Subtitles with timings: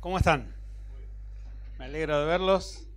[0.00, 0.56] ¿Cómo están?
[1.78, 2.88] Me alegro de verlos.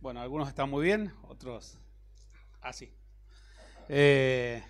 [0.00, 1.78] Bueno, algunos están muy bien, otros
[2.60, 2.92] así.
[3.88, 4.62] Eh,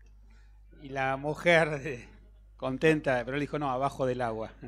[0.83, 2.07] Y la mujer,
[2.57, 4.53] contenta, pero él dijo, no, abajo del agua.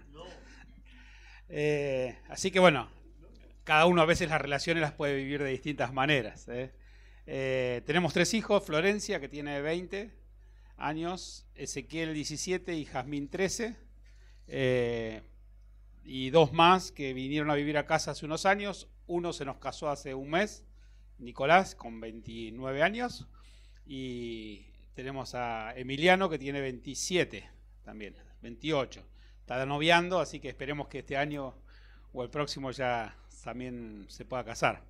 [1.52, 2.88] Eh, así que bueno,
[3.64, 6.46] cada uno a veces las relaciones las puede vivir de distintas maneras.
[6.46, 6.72] ¿eh?
[7.26, 10.12] Eh, tenemos tres hijos, Florencia, que tiene 20
[10.76, 13.74] años, Ezequiel 17 y Jazmín 13
[16.12, 18.88] y dos más que vinieron a vivir a casa hace unos años.
[19.06, 20.64] Uno se nos casó hace un mes,
[21.18, 23.28] Nicolás, con 29 años.
[23.86, 27.48] Y tenemos a Emiliano, que tiene 27
[27.84, 29.04] también, 28.
[29.38, 31.54] Está noviando, así que esperemos que este año
[32.12, 34.82] o el próximo ya también se pueda casar.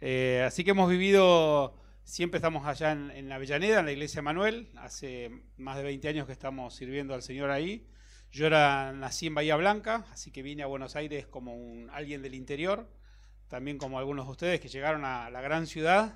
[0.00, 4.72] Eh, así que hemos vivido, siempre estamos allá en, en Avellaneda, en la iglesia Manuel.
[4.74, 7.86] Hace más de 20 años que estamos sirviendo al Señor ahí.
[8.30, 12.20] Yo era, nací en Bahía Blanca, así que vine a Buenos Aires como un, alguien
[12.20, 12.86] del interior,
[13.48, 16.14] también como algunos de ustedes que llegaron a la gran ciudad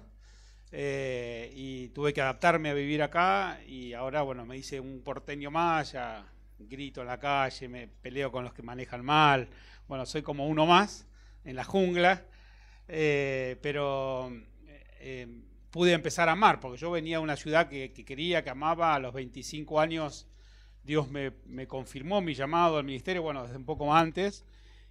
[0.72, 5.50] eh, y tuve que adaptarme a vivir acá y ahora, bueno, me hice un porteño
[5.50, 6.26] más, ya
[6.58, 9.48] grito en la calle, me peleo con los que manejan mal,
[9.88, 11.06] bueno, soy como uno más
[11.44, 12.26] en la jungla,
[12.88, 14.30] eh, pero
[15.00, 15.26] eh,
[15.70, 18.94] pude empezar a amar, porque yo venía a una ciudad que, que quería, que amaba,
[18.94, 20.28] a los 25 años
[20.84, 21.32] Dios me,
[21.66, 24.44] confirmó mi llamado al ministerio, bueno, desde un poco antes.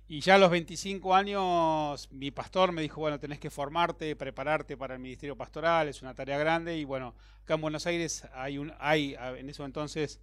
[0.07, 4.75] Y ya a los 25 años mi pastor me dijo, bueno, tenés que formarte, prepararte
[4.75, 6.77] para el ministerio pastoral, es una tarea grande.
[6.77, 10.19] Y bueno, acá en Buenos Aires hay un, hay, en eso entonces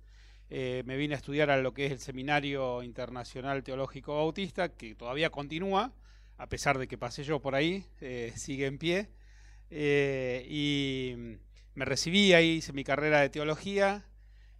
[0.51, 4.95] eh, me vine a estudiar a lo que es el Seminario Internacional Teológico Bautista, que
[4.95, 5.93] todavía continúa,
[6.39, 9.09] a pesar de que pasé yo por ahí, eh, sigue en pie.
[9.71, 11.39] Eh, y
[11.75, 14.08] me recibí ahí, hice mi carrera de teología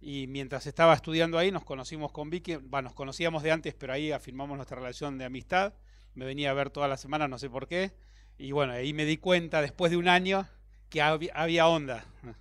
[0.01, 4.11] y mientras estaba estudiando ahí nos conocimos con Vicky, nos conocíamos de antes, pero ahí
[4.11, 5.73] afirmamos nuestra relación de amistad.
[6.15, 7.91] Me venía a ver todas las semanas, no sé por qué.
[8.37, 10.47] Y bueno, ahí me di cuenta después de un año
[10.89, 12.05] que había, onda.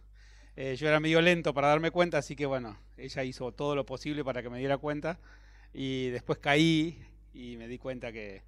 [0.61, 3.87] Eh, yo era medio lento para darme cuenta, así que bueno, ella hizo todo lo
[3.87, 5.21] posible para que me diera cuenta.
[5.73, 7.01] Y después caí
[7.33, 8.43] y me di cuenta que,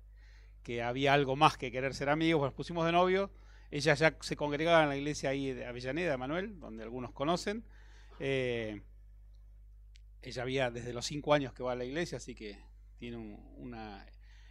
[0.65, 2.43] que había algo más que querer ser amigos.
[2.43, 3.31] Nos pusimos de novio.
[3.71, 7.63] Ella ya se congregaba en la iglesia ahí de Avellaneda, Manuel, donde algunos conocen.
[8.19, 8.81] Eh,
[10.23, 12.59] ella había desde los cinco años que va a la iglesia, así que
[12.99, 14.07] tiene una...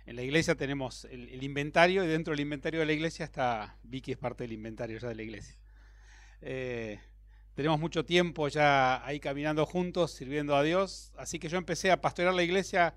[0.05, 4.13] En la iglesia tenemos el, inventario y dentro del inventario de la iglesia está Vicky
[4.13, 5.55] es parte del inventario ya de la iglesia.
[6.41, 6.99] Eh,
[7.53, 12.01] tenemos mucho tiempo ya ahí caminando juntos, sirviendo a Dios, así que yo empecé a
[12.01, 12.95] pastorear la iglesia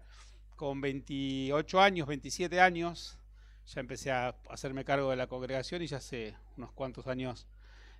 [0.56, 3.18] con 28 años, 27 años,
[3.66, 7.46] ya empecé a hacerme cargo de la congregación y ya hace unos cuantos años,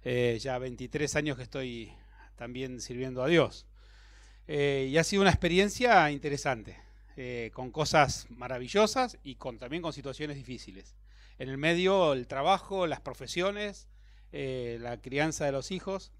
[0.05, 1.93] eh, ya 23 años que estoy
[2.37, 3.67] también sirviendo a Dios.
[4.49, 6.77] Eh, y ha sido una experiencia interesante,
[7.17, 10.97] eh, con cosas maravillosas y con, también con situaciones difíciles.
[11.39, 13.89] En el medio, el trabajo, las profesiones,
[14.33, 16.13] eh, la crianza de los hijos.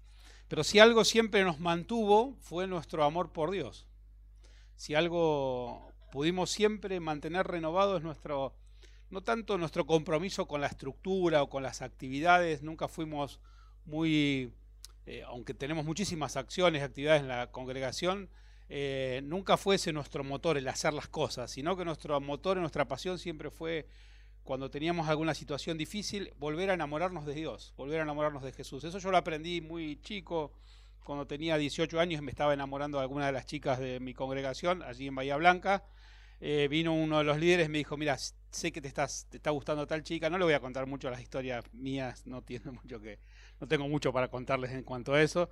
[0.47, 3.87] Pero si algo siempre nos mantuvo fue nuestro amor por Dios.
[4.75, 8.53] Si algo pudimos siempre mantener renovado es nuestro,
[9.09, 13.39] no tanto nuestro compromiso con la estructura o con las actividades, nunca fuimos
[13.85, 14.53] muy
[15.05, 18.29] eh, aunque tenemos muchísimas acciones, actividades en la congregación,
[18.69, 22.87] eh, nunca fuese nuestro motor el hacer las cosas, sino que nuestro motor y nuestra
[22.87, 23.87] pasión siempre fue,
[24.43, 28.83] cuando teníamos alguna situación difícil, volver a enamorarnos de Dios, volver a enamorarnos de Jesús.
[28.83, 30.53] Eso yo lo aprendí muy chico,
[31.03, 34.81] cuando tenía 18 años me estaba enamorando de alguna de las chicas de mi congregación,
[34.83, 35.83] allí en Bahía Blanca.
[36.39, 39.37] Eh, vino uno de los líderes y me dijo, mira, sé que te, estás, te
[39.37, 42.71] está gustando tal chica, no le voy a contar mucho las historias mías, no tiene
[42.83, 43.19] mucho que,
[43.63, 45.49] no tengo mucho para contarles en cuanto a eso,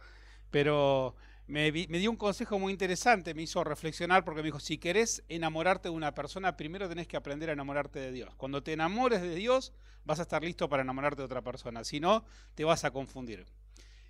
[0.50, 1.16] pero
[1.48, 5.88] me, dio un consejo muy interesante, me hizo reflexionar porque me dijo, si querés enamorarte
[5.88, 8.36] de una persona, primero tenés que aprender a enamorarte de Dios.
[8.36, 9.72] Cuando te enamores de Dios,
[10.04, 13.46] vas a estar listo para enamorarte de otra persona, si no, te vas a confundir.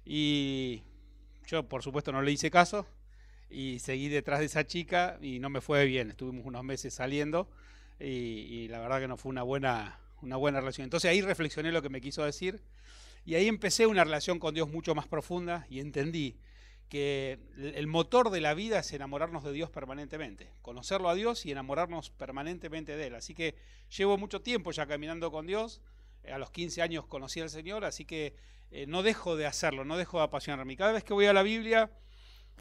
[0.04, 0.82] Y
[1.46, 2.88] yo, por supuesto, no le hice caso
[3.52, 7.48] y seguí detrás de esa chica y no me fue bien, estuvimos unos meses saliendo
[8.00, 10.86] y, y la verdad que no fue una buena, una buena relación.
[10.86, 12.64] Entonces ahí reflexioné lo que me quiso decir
[13.26, 16.38] y ahí empecé una relación con Dios mucho más profunda y entendí
[16.90, 21.52] que el motor de la vida es enamorarnos de Dios permanentemente, conocerlo a Dios y
[21.52, 23.16] enamorarnos permanentemente de Él.
[23.16, 23.56] Así que
[23.96, 25.82] llevo mucho tiempo ya caminando con Dios,
[26.30, 28.36] a los 15 años conocí al Señor, así que
[28.72, 30.76] eh, no dejo de hacerlo, no dejo de apasionarme.
[30.76, 31.90] Cada vez que voy a la Biblia,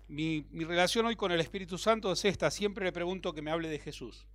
[0.07, 3.51] mi, mi, relación hoy con el Espíritu Santo es esta, siempre le pregunto que me
[3.51, 4.27] hable de Jesús.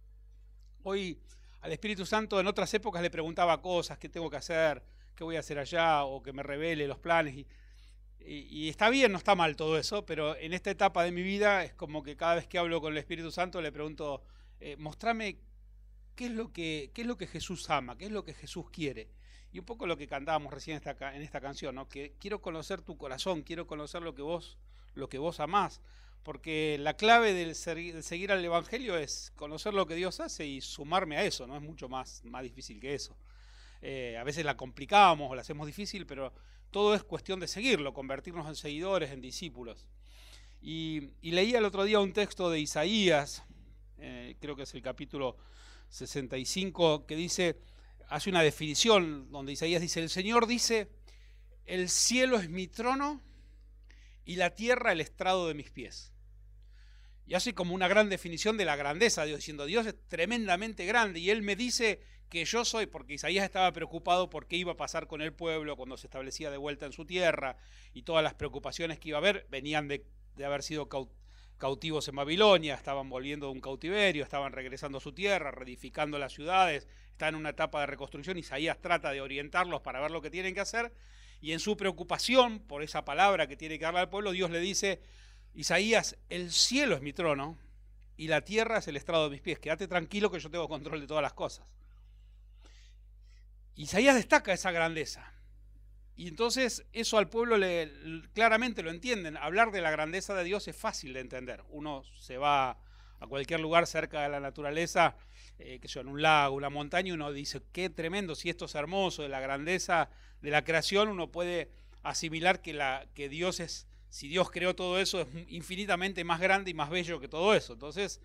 [0.84, 1.20] Hoy
[1.62, 4.84] al Espíritu Santo en otras épocas le preguntaba cosas, qué tengo que hacer,
[5.16, 7.46] qué voy a hacer allá, o que me revele los planes.
[8.28, 11.64] Y, está bien, no está mal todo eso, pero en esta etapa de mi vida
[11.64, 14.24] es como que cada vez que hablo con el Espíritu Santo le pregunto,
[14.60, 15.38] eh, mostrame
[16.16, 18.70] qué es, lo que, qué es lo que Jesús ama, qué es lo que Jesús
[18.72, 19.10] quiere.
[19.52, 21.88] Y un poco lo que cantábamos recién en esta, en esta canción, ¿no?
[21.88, 24.58] que quiero conocer tu corazón, quiero conocer lo que vos,
[24.96, 25.80] lo que vos amás.
[26.24, 31.18] Porque la clave del, seguir al Evangelio es conocer lo que Dios hace y sumarme
[31.18, 33.16] a eso, no es mucho más, más difícil que eso.
[33.88, 36.34] Eh, a veces la complicamos o la hacemos difícil, pero
[36.72, 39.88] todo es cuestión de seguirlo, convertirnos en seguidores, en discípulos.
[40.60, 43.44] Y, leía el otro día un texto de Isaías,
[44.00, 45.38] eh, creo que es el capítulo
[45.90, 47.60] 65, que dice,
[48.10, 50.90] hace una definición donde Isaías dice, el Señor dice,
[51.66, 53.22] el cielo es mi trono
[54.26, 56.12] y la tierra el estrado de mis pies.
[57.28, 60.88] Y hace como una gran definición de la grandeza de Dios, diciendo, Dios es tremendamente
[60.88, 64.74] grande y Él me dice que yo soy, porque Isaías estaba preocupado por qué iba
[64.74, 67.58] a pasar con el pueblo cuando se establecía de vuelta en su tierra
[67.94, 70.06] y todas las preocupaciones que iba a haber venían de,
[70.44, 70.90] haber sido
[71.58, 76.34] cautivos en Babilonia, estaban volviendo de un cautiverio, estaban regresando a su tierra, reedificando las
[76.34, 80.30] ciudades, están en una etapa de reconstrucción, Isaías trata de orientarlos para ver lo que
[80.30, 80.92] tienen que hacer
[81.42, 84.60] y en su preocupación por esa palabra que tiene que darle al pueblo, Dios le
[84.60, 85.02] dice,
[85.54, 87.58] Isaías, el cielo es mi trono
[88.18, 89.60] y la tierra es el estrado de mis pies.
[89.60, 91.66] Quédate tranquilo que yo tengo control de todas las cosas.
[93.76, 95.32] Isaías destaca esa grandeza.
[96.16, 97.92] Y entonces eso al pueblo le,
[98.34, 99.38] claramente lo entienden.
[99.38, 101.64] Hablar de la grandeza de Dios es fácil de entender.
[101.70, 102.78] Uno se va
[103.20, 105.18] a cualquier lugar cerca de la naturaleza,
[105.60, 108.66] eh, que sea en un lago, una montaña, y uno dice, qué tremendo, si esto
[108.66, 110.10] es hermoso, de la grandeza
[110.42, 111.70] de la creación, uno puede
[112.04, 112.78] asimilar que,
[113.14, 117.20] que Dios es si Dios creó todo eso, es infinitamente más grande y más bello
[117.20, 117.74] que todo eso.
[117.74, 118.22] Entonces,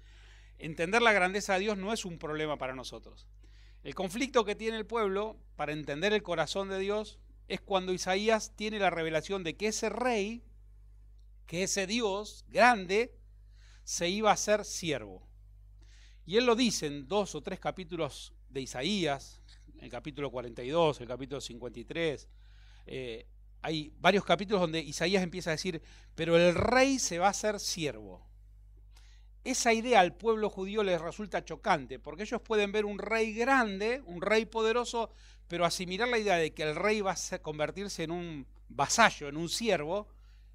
[0.56, 3.26] entender la grandeza de Dios no es un problema para nosotros.
[3.82, 7.18] El conflicto que tiene el pueblo para entender el corazón de Dios
[7.48, 10.44] es cuando Isaías tiene la revelación de que ese rey,
[11.46, 13.14] que ese Dios grande,
[13.84, 15.26] se iba a ser siervo.
[16.26, 19.40] Y él lo dice en dos o tres capítulos de Isaías,
[19.80, 22.28] el capítulo 42, el capítulo 53,
[22.86, 23.26] eh,
[23.62, 25.82] hay varios capítulos donde Isaías empieza a decir,
[26.14, 28.29] pero el rey se va a hacer siervo.
[29.42, 34.02] Esa idea al pueblo judío les resulta chocante, porque ellos pueden ver un rey grande,
[34.04, 35.10] un rey poderoso,
[35.48, 39.38] pero asimilar la idea de que el rey va a convertirse en un vasallo, en
[39.38, 40.08] un siervo,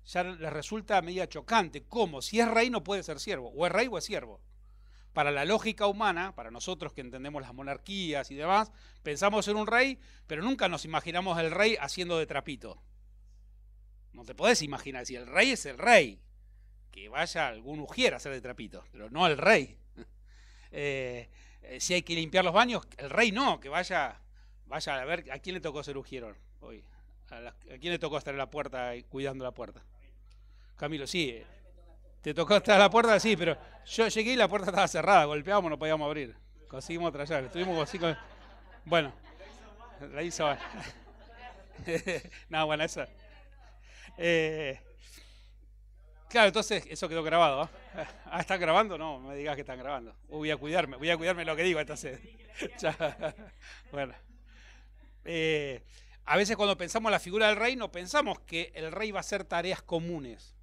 [0.05, 1.83] ya les resulta media chocante.
[1.83, 2.21] ¿Cómo?
[2.21, 4.39] Si es rey no puede ser siervo, o es rey o es siervo.
[5.13, 8.71] Para la lógica humana, para nosotros que entendemos las monarquías y demás,
[9.01, 9.97] pensamos en un rey,
[10.27, 12.83] pero nunca nos imaginamos el rey haciendo de trapito.
[14.13, 16.21] No te podés imaginar, si el rey es el rey,
[16.95, 19.77] que vaya algún ujier a hacer de trapito, pero no el rey.
[20.77, 21.29] Eh,
[21.61, 24.19] eh, si hay que limpiar los baños, el rey no, que vaya,
[24.65, 26.83] vaya a ver a quién le tocó ser ujier hoy.
[27.29, 29.81] A, quién le tocó estar en la puerta cuidando la puerta?
[30.75, 31.29] Camilo, sí.
[31.29, 31.45] Eh,
[32.21, 35.23] te tocó estar en la puerta, sí, pero yo llegué y la puerta estaba cerrada,
[35.23, 36.35] golpeábamos, no podíamos abrir.
[36.67, 37.23] Conseguimos otra.
[37.23, 38.17] Estuvimos así con...
[38.83, 39.13] Bueno,
[40.13, 40.49] la hizo.
[42.49, 43.07] no, bueno, esa.
[44.17, 44.81] Eh,
[46.29, 47.61] claro, entonces eso quedó grabado.
[47.61, 47.69] ¿ah?
[48.25, 48.97] ah, ¿están grabando?
[48.97, 50.15] No, me digas que están grabando.
[50.29, 52.19] Voy a cuidarme, voy a cuidarme lo que digo entonces.
[53.91, 54.13] bueno.
[55.23, 55.81] Eh,
[56.25, 59.19] a veces cuando pensamos en la figura del rey, no pensamos que el rey va
[59.19, 60.55] a hacer tareas comunes.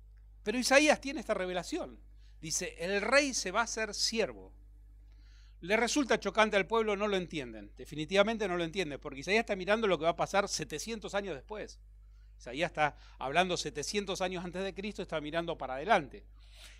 [0.42, 1.98] Pero Isaías tiene esta revelación.
[2.40, 4.52] Dice, el rey se va a hacer siervo.
[5.60, 7.70] Le resulta chocante al pueblo, no lo entienden.
[7.76, 11.36] Definitivamente no lo entienden, porque Isaías está mirando lo que va a pasar 700 años
[11.36, 11.78] después.
[12.42, 16.24] Isaías está hablando 700 años antes de Cristo, está mirando para adelante.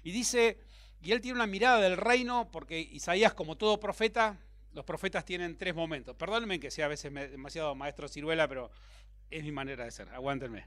[0.03, 0.59] Y dice,
[1.01, 4.37] y él tiene una mirada del reino, porque Isaías, como todo profeta,
[4.75, 6.17] los profetas tienen tres momentos.
[6.17, 8.73] Perdónenme que sea a veces demasiado maestro ciruela, pero
[9.31, 10.67] es mi manera de ser, aguántenme.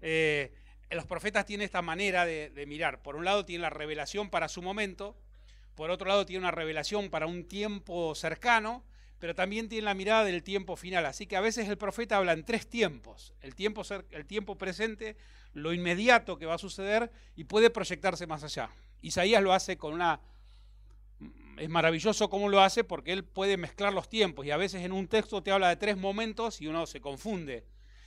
[0.00, 0.50] Eh,
[0.90, 3.02] los profetas tienen esta manera de, de mirar.
[3.02, 5.14] Por un lado tienen la revelación para su momento,
[5.74, 8.82] por otro lado tiene una revelación para un tiempo cercano,
[9.22, 11.06] pero también tiene la mirada del tiempo final.
[11.06, 13.32] Así que a veces el profeta habla en tres tiempos.
[13.40, 15.16] El tiempo, el tiempo presente,
[15.54, 18.70] lo inmediato que va a suceder y puede proyectarse más allá.
[19.00, 20.18] Isaías lo hace con una...
[21.56, 24.90] Es maravilloso cómo lo hace porque él puede mezclar los tiempos y a veces en
[24.90, 27.64] un texto te habla de tres momentos y uno se confunde.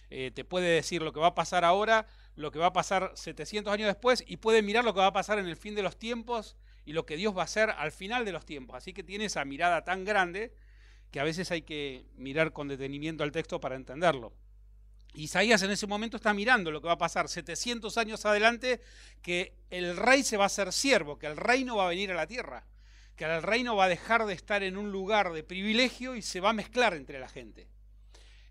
[0.09, 3.13] Eh, te puede decir lo que va a pasar ahora, lo que va a pasar
[3.15, 5.81] 700 años después y puede mirar lo que va a pasar en el fin de
[5.81, 8.75] los tiempos y lo que Dios va a hacer al final de los tiempos.
[8.75, 10.53] Así que tiene esa mirada tan grande
[11.15, 14.33] que a veces hay que mirar con detenimiento al texto para entenderlo.
[15.13, 18.81] Isaías en ese momento está mirando lo que va a pasar 700 años adelante,
[19.21, 22.15] que el rey se va a hacer siervo, que el reino va a venir a
[22.15, 22.67] la tierra,
[23.15, 26.41] que el reino va a dejar de estar en un lugar de privilegio y se
[26.41, 27.69] va a mezclar entre la gente.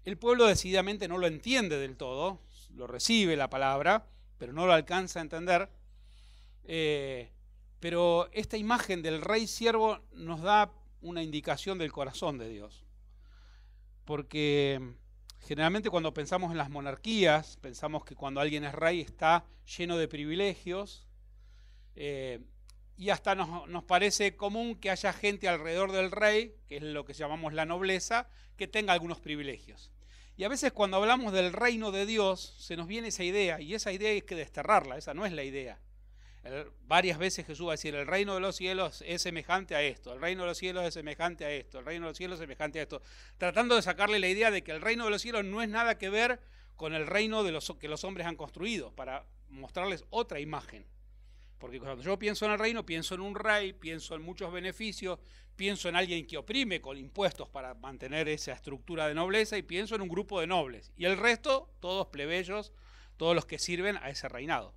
[0.07, 2.41] El pueblo decididamente no lo entiende del todo,
[2.75, 4.07] lo recibe la palabra,
[4.39, 5.69] pero no lo alcanza a entender.
[6.65, 7.31] Eh,
[7.79, 10.73] pero esta imagen del rey siervo nos da
[11.05, 12.85] una indicación del corazón de Dios.
[14.05, 14.81] Porque
[15.41, 19.45] generalmente cuando pensamos en las monarquías, pensamos que cuando alguien es rey está
[19.77, 21.07] lleno de privilegios.
[21.95, 22.41] Eh,
[22.97, 27.05] y hasta nos, nos, parece común que haya gente alrededor del rey, que es lo
[27.05, 29.93] que llamamos la nobleza, que tenga algunos privilegios.
[30.37, 33.75] Y a veces cuando hablamos del reino de Dios, se nos viene esa idea, y
[33.75, 35.79] esa idea hay que desterrarla, esa no es la idea.
[36.87, 40.13] Varias veces Jesús va a decir, el reino de los cielos es semejante a esto,
[40.13, 42.41] el reino de los cielos es semejante a esto, el reino de los cielos es
[42.41, 43.03] semejante a esto,
[43.39, 45.97] tratando de sacarle la idea de que el reino de los cielos no es nada
[45.97, 46.41] que ver
[46.77, 50.87] con el reino de los, que los hombres han construido, para mostrarles otra imagen.
[51.59, 55.19] Porque cuando yo pienso en el reino, pienso en un rey, pienso en muchos beneficios,
[55.57, 59.95] pienso en alguien que oprime con impuestos para mantener esa estructura de nobleza y pienso
[59.95, 60.93] en un grupo de nobles.
[60.97, 62.73] Y el resto, todos plebeyos,
[63.17, 64.75] todos los que sirven a ese reinado.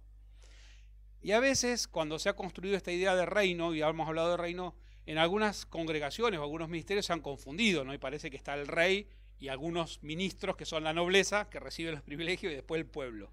[1.27, 4.37] Y a veces, cuando se ha construido esta idea de reino, y hemos hablado de
[4.37, 4.73] reino,
[5.05, 7.93] en algunas congregaciones o algunos ministerios se han confundido, ¿no?
[7.93, 11.95] Y parece que está el rey y algunos ministros que son la nobleza, que reciben
[11.95, 13.29] los privilegios, y después el pueblo.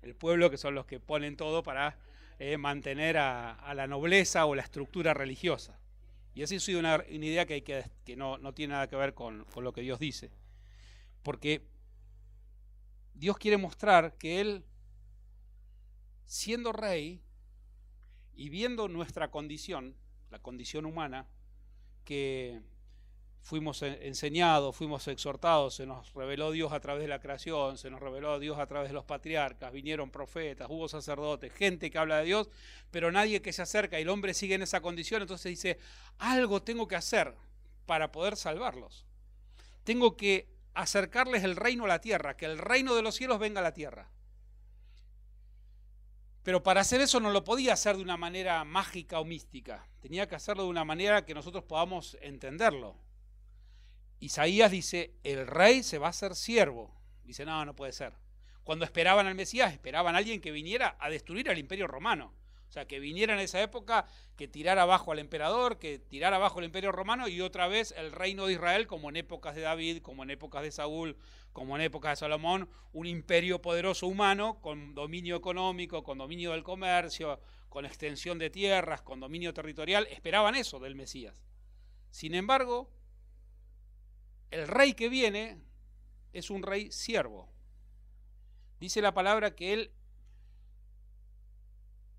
[0.00, 1.98] El pueblo que son los que ponen todo para
[2.38, 5.78] eh, mantener a, la nobleza o la estructura religiosa.
[6.34, 9.74] Y así es una, idea que, hay que, no, tiene nada que ver con lo
[9.74, 10.30] que Dios dice.
[11.22, 11.60] Porque
[13.12, 14.64] Dios quiere mostrar que Él,
[16.24, 17.20] siendo rey
[18.36, 19.96] y viendo nuestra condición,
[20.30, 21.26] la condición humana,
[22.04, 22.60] que
[23.42, 28.00] fuimos enseñados, fuimos exhortados, se nos reveló Dios a través de la creación, se nos
[28.00, 32.24] reveló Dios a través de los patriarcas, vinieron profetas, hubo sacerdotes, gente que habla de
[32.24, 32.48] Dios,
[32.90, 35.78] pero nadie que se acerca y el hombre sigue en esa condición, entonces dice,
[36.18, 37.34] algo tengo que hacer
[37.86, 39.06] para poder salvarlos.
[39.84, 43.60] Tengo que acercarles el reino a la tierra, que el reino de los cielos venga
[43.60, 44.10] a la tierra.
[46.46, 50.28] Pero para hacer eso no lo podía hacer de una manera mágica o mística, tenía
[50.28, 52.94] que hacerlo de una manera que nosotros podamos entenderlo.
[54.20, 56.94] Isaías dice, el rey se va a hacer siervo.
[57.24, 58.12] Dice, no, no puede ser.
[58.62, 62.32] Cuando esperaban al Mesías, esperaban a alguien que viniera a destruir al imperio romano.
[62.76, 64.06] Sea, que viniera en esa época,
[64.36, 68.12] que tirara abajo al emperador, que tirara abajo el imperio romano y otra vez el
[68.12, 71.16] reino de Israel, como en épocas de David, como en épocas de Saúl,
[71.54, 76.64] como en épocas de Salomón, un imperio poderoso humano con dominio económico, con dominio del
[76.64, 77.40] comercio,
[77.70, 80.06] con extensión de tierras, con dominio territorial.
[80.10, 81.34] Esperaban eso del Mesías.
[82.10, 82.90] Sin embargo,
[84.50, 85.62] el rey que viene
[86.34, 87.48] es un rey siervo.
[88.78, 89.92] Dice la palabra que él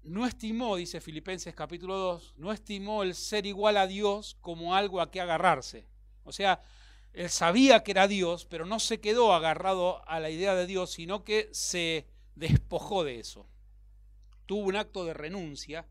[0.08, 5.02] no estimó, dice Filipenses capítulo 2, no estimó el ser igual a Dios como algo
[5.02, 5.86] a que agarrarse.
[6.24, 6.62] O sea,
[7.14, 10.92] él sabía que era Dios, pero no se quedó agarrado a la idea de Dios,
[10.92, 13.48] sino que se despojó de eso.
[14.46, 15.86] Tuvo un acto de renuncia.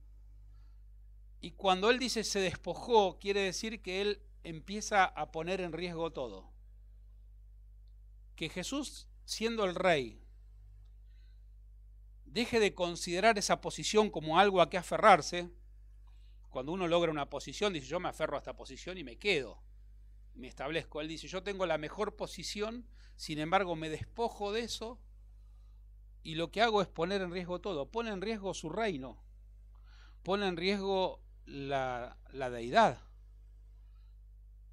[1.41, 6.13] Y cuando él dice se despojó, quiere decir que él empieza a poner en riesgo
[6.13, 6.51] todo.
[8.35, 10.26] Que Jesús, siendo el rey,
[12.27, 15.51] deje de considerar esa posición como algo a que aferrarse.
[16.51, 19.63] Cuando uno logra una posición, dice, yo me aferro a esta posición y me quedo,
[20.35, 21.01] me establezco.
[21.01, 25.01] Él dice, yo tengo la mejor posición, sin embargo me despojo de eso
[26.23, 27.91] y lo que hago es poner en riesgo todo.
[27.91, 29.23] Pone en riesgo su reino,
[30.23, 33.07] pone en riesgo la, la deidad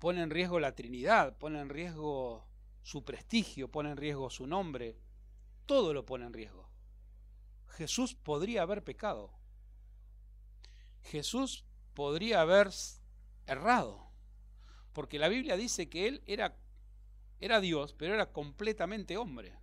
[0.03, 2.45] pone en riesgo la Trinidad, pone en riesgo
[2.81, 4.97] su prestigio, pone en riesgo su nombre,
[5.65, 6.69] todo lo pone en riesgo.
[7.73, 9.31] Jesús podría haber pecado.
[11.01, 12.69] Jesús podría haber
[13.47, 14.11] errado.
[14.93, 16.55] Porque la Biblia dice que él era,
[17.39, 19.57] era Dios, pero era completamente hombre.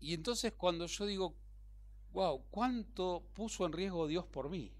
[0.00, 1.36] Y entonces cuando yo digo,
[2.12, 4.72] wow, ¿cuánto puso en riesgo Dios por mí?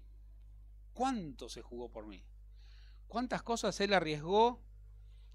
[0.93, 2.23] ¿Cuánto se jugó por mí?
[3.07, 4.59] ¿Cuántas cosas él arriesgó?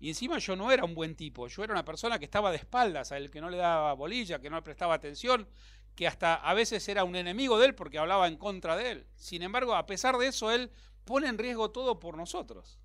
[0.01, 2.59] Y encima yo no era un buen tipo, yo era una persona que estaba de
[2.59, 5.49] espaldas, a él que no le daba bolilla, que no le prestaba atención,
[5.97, 9.07] que hasta a veces era un enemigo de él porque hablaba en contra de él.
[9.17, 10.71] Sin embargo, a pesar de eso, él
[11.05, 12.79] pone en riesgo todo por nosotros.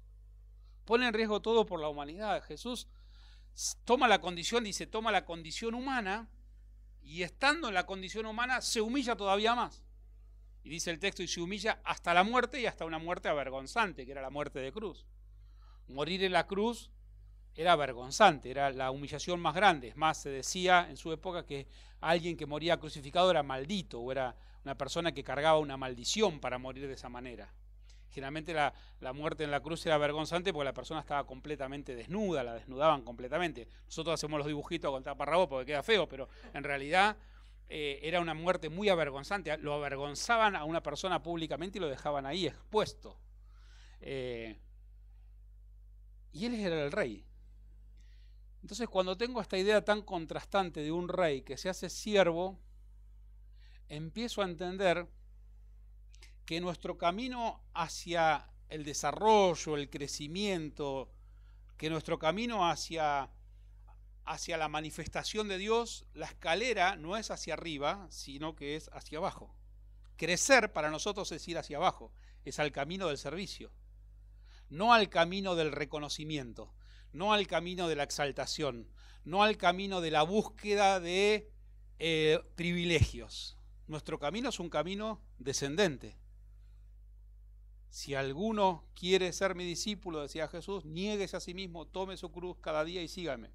[0.86, 2.44] Pone en riesgo todo por la humanidad.
[2.44, 2.88] Jesús
[3.86, 6.28] toma la condición, dice, toma la condición humana
[7.04, 9.84] y estando en la condición humana se humilla todavía más.
[10.64, 14.06] Y dice el texto, y se humilla hasta la muerte y hasta una muerte avergonzante,
[14.06, 15.06] que era la muerte de cruz.
[15.88, 16.90] Morir en la cruz
[17.56, 19.90] era vergonzante, era la humillación más grande.
[19.90, 21.68] Es más, se decía en su época que
[22.02, 26.58] alguien que moría crucificado era maldito o era una persona que cargaba una maldición para
[26.58, 27.54] morir de esa manera.
[28.10, 28.74] Generalmente la,
[29.14, 33.68] muerte en la cruz era vergonzante porque la persona estaba completamente desnuda, la desnudaban completamente.
[33.86, 37.18] Nosotros hacemos los dibujitos con taparrabos porque queda feo, pero en realidad
[37.70, 39.58] eh, era una muerte muy avergonzante.
[39.58, 43.18] Lo avergonzaban a una persona públicamente y lo dejaban ahí expuesto.
[44.00, 44.60] Eh,
[46.34, 47.26] y él era el rey.
[48.64, 52.58] Entonces cuando tengo esta idea tan contrastante de un rey que se hace siervo,
[53.90, 55.06] empiezo a entender
[56.46, 61.12] que nuestro camino hacia el desarrollo, el crecimiento,
[61.76, 63.30] que nuestro camino hacia,
[64.24, 69.18] hacia la manifestación de Dios, la escalera no es hacia arriba, sino que es hacia
[69.18, 69.54] abajo.
[70.16, 72.14] Crecer para nosotros es ir hacia abajo,
[72.46, 73.74] es al camino del servicio,
[74.70, 76.74] no al camino del reconocimiento
[77.14, 78.90] no al camino de la exaltación,
[79.24, 81.50] no al camino de la búsqueda de
[82.00, 83.58] eh, privilegios.
[83.88, 86.18] Nuestro camino es un camino descendente.
[87.90, 92.58] Si alguno quiere ser mi discípulo, decía Jesús, niéguese a sí mismo, tome su cruz
[92.60, 93.52] cada día y sígame.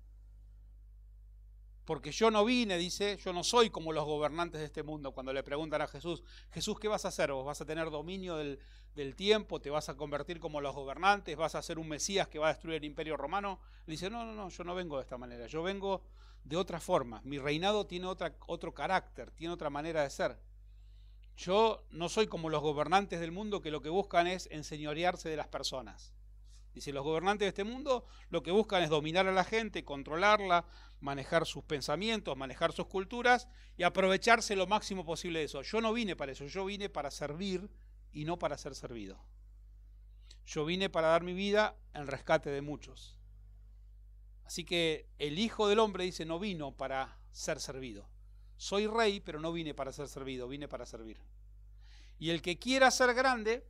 [1.84, 5.12] Porque yo no vine, dice, yo no soy como los gobernantes de este mundo.
[5.12, 7.32] Cuando le preguntan a Jesús, Jesús, ¿qué vas a hacer?
[7.32, 8.60] ¿Vos vas a tener dominio del,
[8.98, 9.60] del tiempo?
[9.60, 11.36] ¿Te vas a convertir como los gobernantes?
[11.36, 13.60] ¿Vas a ser un Mesías que va a destruir el imperio romano?
[13.86, 15.46] Le dice, no, no, no, yo no vengo de esta manera.
[15.46, 16.02] Yo vengo
[16.44, 17.20] de otra forma.
[17.24, 20.38] Mi reinado tiene otra, otro carácter, tiene otra manera de ser.
[21.36, 25.36] Yo no soy como los gobernantes del mundo que lo que buscan es enseñorearse de
[25.36, 26.12] las personas.
[26.74, 30.64] Dice, los gobernantes de este mundo lo que buscan es dominar a la gente, controlarla,
[31.00, 35.62] manejar sus pensamientos, manejar sus culturas y aprovecharse lo máximo posible de eso.
[35.62, 37.68] Yo no vine para eso, yo vine para servir
[38.12, 39.18] y no para ser servido.
[40.46, 43.18] Yo vine para dar mi vida en rescate de muchos.
[44.44, 48.08] Así que el Hijo del Hombre dice, no vino para ser servido.
[48.56, 51.20] Soy rey, pero no vine para ser servido, vine para servir.
[52.18, 53.66] Y el que quiera ser grande,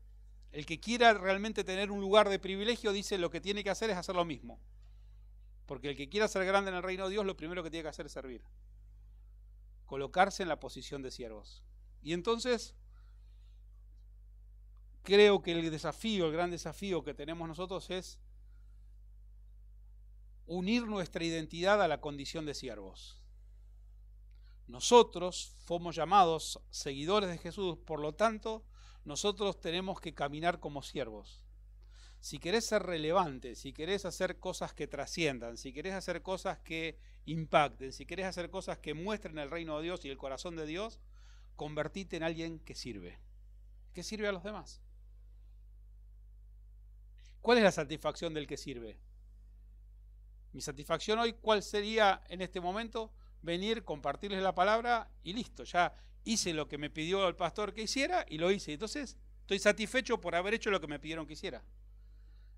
[0.52, 3.90] el que quiera realmente tener un lugar de privilegio dice lo que tiene que hacer
[3.90, 4.60] es hacer lo mismo.
[5.66, 7.82] Porque el que quiera ser grande en el reino de Dios, lo primero que tiene
[7.82, 8.42] que hacer es servir.
[9.84, 11.62] Colocarse en la posición de siervos.
[12.00, 12.74] Y entonces,
[15.08, 18.18] creo que el desafío, el gran desafío que tenemos nosotros es
[20.44, 23.22] unir nuestra identidad a la condición de siervos.
[24.66, 28.66] Nosotros fomos llamados seguidores de Jesús, por lo tanto,
[29.06, 31.42] nosotros tenemos que caminar como siervos.
[32.20, 36.98] Si querés ser relevante, si querés hacer cosas que trasciendan, si querés hacer cosas que
[37.24, 40.66] impacten, si querés hacer cosas que muestren el reino de Dios y el corazón de
[40.66, 41.00] Dios,
[41.56, 43.18] convertite en alguien que sirve,
[43.94, 44.82] que sirve a los demás.
[47.40, 48.98] ¿Cuál es la satisfacción del que sirve?
[50.52, 53.12] Mi satisfacción hoy, ¿cuál sería en este momento?
[53.42, 57.82] Venir, compartirles la palabra y listo, ya hice lo que me pidió el pastor que
[57.82, 58.72] hiciera y lo hice.
[58.72, 61.62] Entonces, estoy satisfecho por haber hecho lo que me pidieron que hiciera.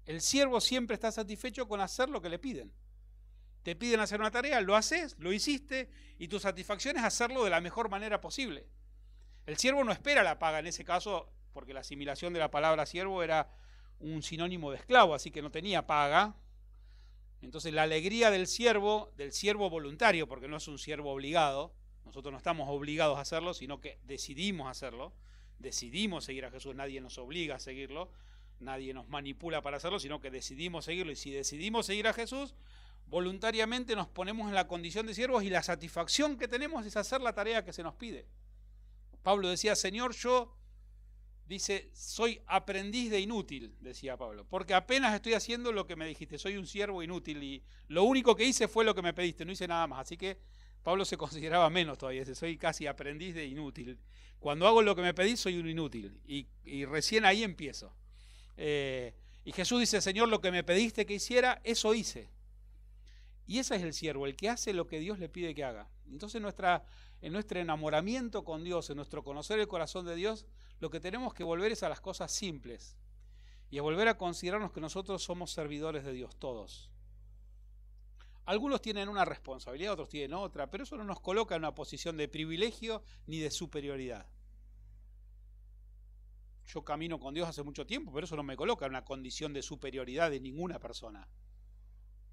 [0.06, 2.72] El siervo siempre está satisfecho con hacer lo que le piden.
[3.62, 7.50] Te piden hacer una tarea, lo haces, lo hiciste y tu satisfacción es hacerlo de
[7.50, 8.66] la mejor manera posible.
[9.46, 12.86] El siervo no espera la paga en ese caso, porque la asimilación de la palabra
[12.86, 13.48] siervo era
[14.00, 16.34] un sinónimo de esclavo, así que no tenía paga.
[17.42, 21.72] Entonces la alegría del siervo, del siervo voluntario, porque no es un siervo obligado,
[22.04, 25.12] nosotros no estamos obligados a hacerlo, sino que decidimos hacerlo.
[25.58, 28.10] Decidimos seguir a Jesús, nadie nos obliga a seguirlo,
[28.58, 31.12] nadie nos manipula para hacerlo, sino que decidimos seguirlo.
[31.12, 32.54] Y si decidimos seguir a Jesús,
[33.06, 37.20] voluntariamente nos ponemos en la condición de siervos y la satisfacción que tenemos es hacer
[37.20, 38.26] la tarea que se nos pide.
[39.22, 40.56] Pablo decía, Señor, yo,
[41.50, 46.38] dice, soy aprendiz de inútil, decía Pablo, porque apenas estoy haciendo lo que me dijiste,
[46.38, 49.50] soy un siervo inútil y lo único que hice fue lo que me pediste, no
[49.50, 50.02] hice nada más.
[50.02, 50.38] Así que
[50.84, 53.98] Pablo se consideraba menos todavía, soy casi aprendiz de inútil.
[54.38, 56.20] Cuando hago lo que me pedís, soy un inútil.
[56.24, 57.92] Y, recién ahí empiezo.
[58.56, 59.12] Eh,
[59.44, 62.30] y Jesús dice, Señor, lo que me pediste que hiciera, eso hice.
[63.46, 65.90] Y ese es el siervo, el que hace lo que Dios le pide que haga.
[66.08, 66.84] Entonces nuestra,
[67.20, 70.46] en nuestro enamoramiento con Dios, en nuestro conocer el corazón de Dios,
[70.80, 72.96] lo que tenemos que volver es a las cosas simples.
[73.70, 76.90] Y a volver a considerarnos que nosotros somos servidores de Dios, todos.
[78.46, 82.16] Algunos tienen una responsabilidad, otros tienen otra, pero eso no nos coloca en una posición
[82.16, 84.26] de privilegio ni de superioridad.
[86.66, 89.52] Yo camino con Dios hace mucho tiempo, pero eso no me coloca en una condición
[89.52, 91.28] de superioridad de ninguna persona.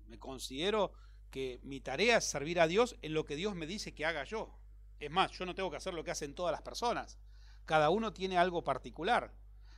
[0.08, 0.94] Me considero
[1.30, 4.24] que mi tarea es servir a Dios en lo que Dios me dice que haga
[4.24, 4.58] yo.
[5.00, 7.18] Es más, yo no tengo que hacer lo que hacen todas las personas.
[7.66, 9.34] Cada uno tiene algo particular.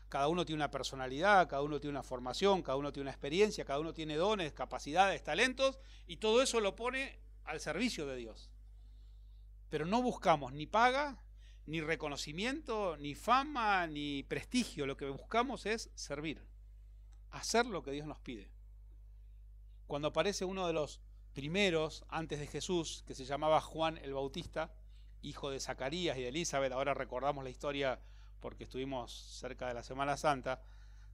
[0.09, 3.63] Cada uno tiene una personalidad, cada uno tiene una formación, cada uno tiene una experiencia,
[3.63, 8.49] cada uno tiene dones, capacidades, talentos, y todo eso lo pone al servicio de Dios.
[9.69, 11.23] Pero no buscamos ni paga,
[11.67, 14.87] ni reconocimiento, ni fama, ni prestigio.
[14.87, 16.43] Lo que buscamos es servir,
[17.29, 18.49] hacer lo que Dios nos pide.
[19.85, 21.01] Cuando aparece uno de los
[21.33, 24.73] primeros antes de Jesús, que se llamaba Juan el Bautista,
[25.21, 27.99] hijo de Zacarías y de Elizabeth, ahora recordamos la historia
[28.39, 30.61] porque estuvimos cerca de la Semana Santa,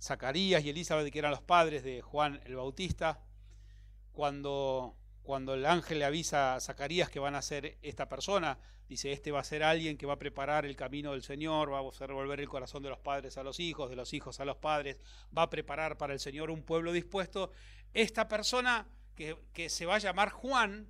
[0.02, 3.22] Zacarías y Elizabeth, que eran los padres de Juan el Bautista,
[4.12, 9.12] cuando, cuando el ángel le avisa a Zacarías que van a ser esta persona, dice,
[9.12, 12.14] este va a ser alguien que va a preparar el camino del Señor, va a
[12.14, 15.00] volver el corazón de los padres a los hijos, de los hijos a los padres,
[15.36, 17.52] va a preparar para el Señor un pueblo dispuesto.
[17.94, 20.90] Esta persona que se va a llamar Juan,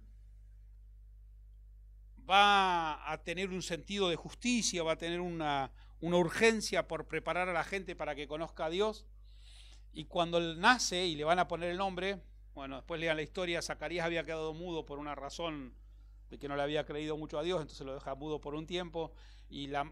[2.30, 7.50] va a tener un sentido de justicia, va a tener una, una urgencia por preparar
[7.50, 9.06] a la gente para que conozca a Dios.
[9.94, 12.22] Y cuando él nace y le van a poner el nombre,
[12.54, 15.74] bueno, después lean la historia, Zacarías había quedado mudo por una razón
[16.30, 18.66] de que no le había creído mucho a Dios, entonces lo deja mudo por un
[18.66, 19.14] tiempo.
[19.50, 19.92] Y la,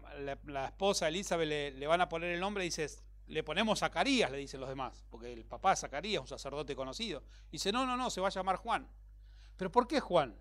[0.66, 2.88] esposa Elizabeth le, le, van a poner el nombre y dice,
[3.26, 7.22] le ponemos Zacarías, le dicen los demás, porque el papá Zacarías, un sacerdote conocido.
[7.50, 8.88] dice, no, no, no, se va a llamar Juan.
[9.56, 10.36] ¿Pero por qué Juan?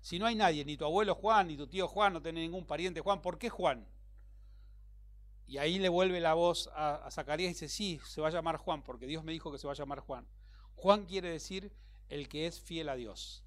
[0.00, 2.66] Si no hay nadie, ni tu abuelo Juan, ni tu tío Juan, no tiene ningún
[2.66, 3.86] pariente Juan, ¿por qué Juan?
[5.46, 8.56] Y ahí le vuelve la voz a, Zacarías y dice, sí, se va a llamar
[8.56, 10.26] Juan, porque Dios me dijo que se va a llamar Juan.
[10.76, 11.72] Juan quiere decir
[12.08, 13.44] el que es fiel a Dios.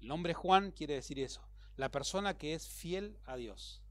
[0.00, 1.42] El nombre Juan quiere decir eso,
[1.76, 3.82] la persona que es fiel a Dios.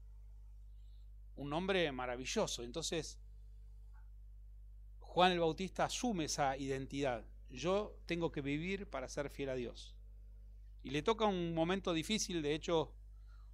[1.36, 2.62] Un nombre maravilloso.
[2.62, 3.18] Entonces,
[5.00, 7.24] Juan el Bautista asume esa identidad.
[7.50, 9.95] Yo tengo que vivir para ser fiel a Dios.
[10.86, 12.92] Y le toca un momento difícil, de hecho,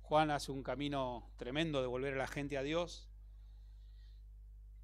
[0.03, 3.09] Juan hace un camino tremendo de volver a la gente a Dios.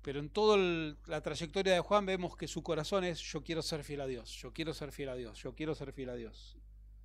[0.01, 0.57] Pero en toda
[1.05, 4.31] la trayectoria de Juan vemos que su corazón es yo quiero ser fiel a Dios,
[4.31, 6.57] yo quiero ser fiel a Dios, yo quiero ser fiel a Dios.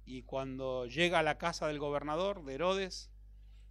[0.05, 3.11] Y cuando llega a la casa del gobernador, de Herodes,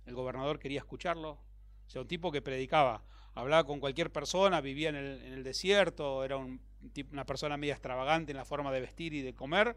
[0.05, 1.41] el gobernador quería escucharlo.
[1.87, 6.37] O sea, un tipo que predicaba, hablaba con cualquier persona, vivía en el, desierto, era
[6.37, 9.75] una persona media extravagante en la forma de vestir y de comer,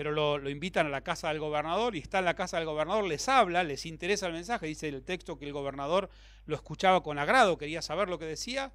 [0.00, 3.04] pero lo, invitan a la casa del gobernador y está en la casa del gobernador,
[3.04, 6.08] les habla, les interesa el mensaje, dice el texto que el gobernador
[6.46, 8.72] lo escuchaba con agrado, quería saber lo que decía,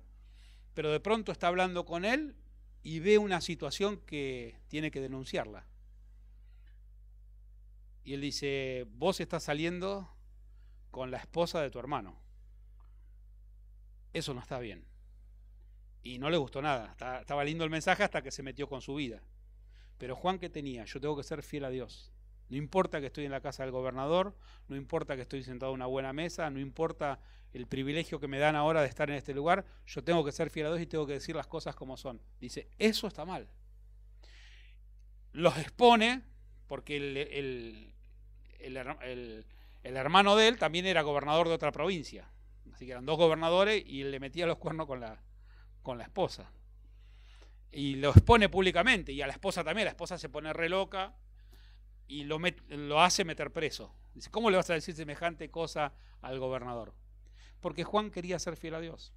[0.76, 2.36] pero de pronto está hablando con él
[2.84, 5.66] y ve una situación que tiene que denunciarla.
[8.04, 10.08] Y él dice, vos estás saliendo
[10.92, 12.20] con la esposa de tu hermano.
[14.14, 14.86] Eso no está bien.
[16.04, 16.96] Y no le gustó nada.
[17.20, 19.24] Estaba lindo el mensaje hasta que se metió con su vida.
[19.98, 20.86] Pero Juan, ¿qué tenía?
[20.86, 22.12] Yo tengo que ser fiel a Dios.
[22.50, 24.36] No importa que estoy en la casa del gobernador,
[24.68, 27.20] no importa que estoy sentado en una buena mesa, no importa
[27.54, 30.50] el privilegio que me dan ahora de estar en este lugar, yo tengo que ser
[30.50, 32.22] fiel a Dios y tengo que decir las cosas como son.
[32.40, 33.48] Dice, eso está mal.
[35.32, 36.22] Los expone
[36.68, 37.94] porque el,
[38.60, 42.30] el, hermano de él también era gobernador de otra provincia.
[42.74, 45.22] Así que eran dos gobernadores y él le metía los cuernos con la,
[45.82, 46.52] con la esposa.
[47.76, 49.84] Y lo expone públicamente y a la esposa también.
[49.84, 51.14] La esposa se pone re loca
[52.08, 53.94] y lo, lo hace meter preso.
[54.14, 56.94] Dice, ¿cómo le vas a decir semejante cosa al gobernador?
[57.60, 59.12] Porque Juan quería ser fiel a Dios.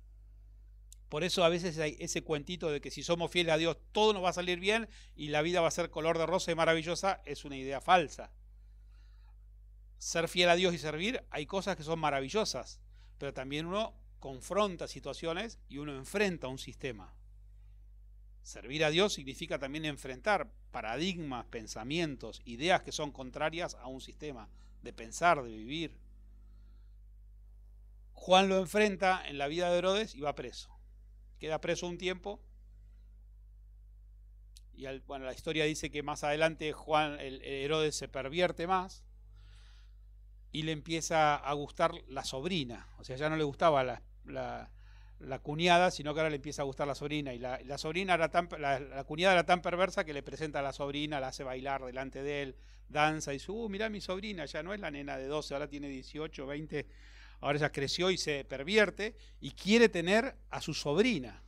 [1.08, 4.12] Por eso a veces hay ese cuentito de que si somos fieles a Dios todo
[4.12, 6.56] nos va a salir bien y la vida va a ser color de rosa y
[6.56, 8.32] maravillosa es una idea falsa.
[9.98, 12.80] Ser fiel a Dios y servir, hay cosas que son maravillosas,
[13.18, 17.14] pero también uno confronta situaciones y uno enfrenta un sistema.
[18.48, 24.48] Servir a Dios significa también enfrentar paradigmas, pensamientos, ideas que son contrarias a un sistema
[24.80, 25.98] de pensar, de vivir.
[28.14, 30.74] Juan lo enfrenta en la vida de Herodes y va preso.
[31.38, 32.40] Queda preso un tiempo.
[34.72, 39.04] Y bueno, la historia dice que más adelante Juan, el, Herodes se pervierte más
[40.52, 42.88] y le empieza a gustar la sobrina.
[42.96, 44.70] O sea, ya no le gustaba la, la
[45.42, 47.34] cuñada, sino que ahora le empieza a gustar la sobrina.
[47.34, 51.28] Y la, sobrina la, cuñada era tan perversa que le presenta a la sobrina, la
[51.28, 52.56] hace bailar delante de él,
[52.88, 55.68] danza y dice, uh, mirá mi sobrina, ya no es la nena de 12, ahora
[55.68, 56.86] tiene 18, 20,
[57.40, 61.42] ahora ya creció y se pervierte y quiere tener a su sobrina.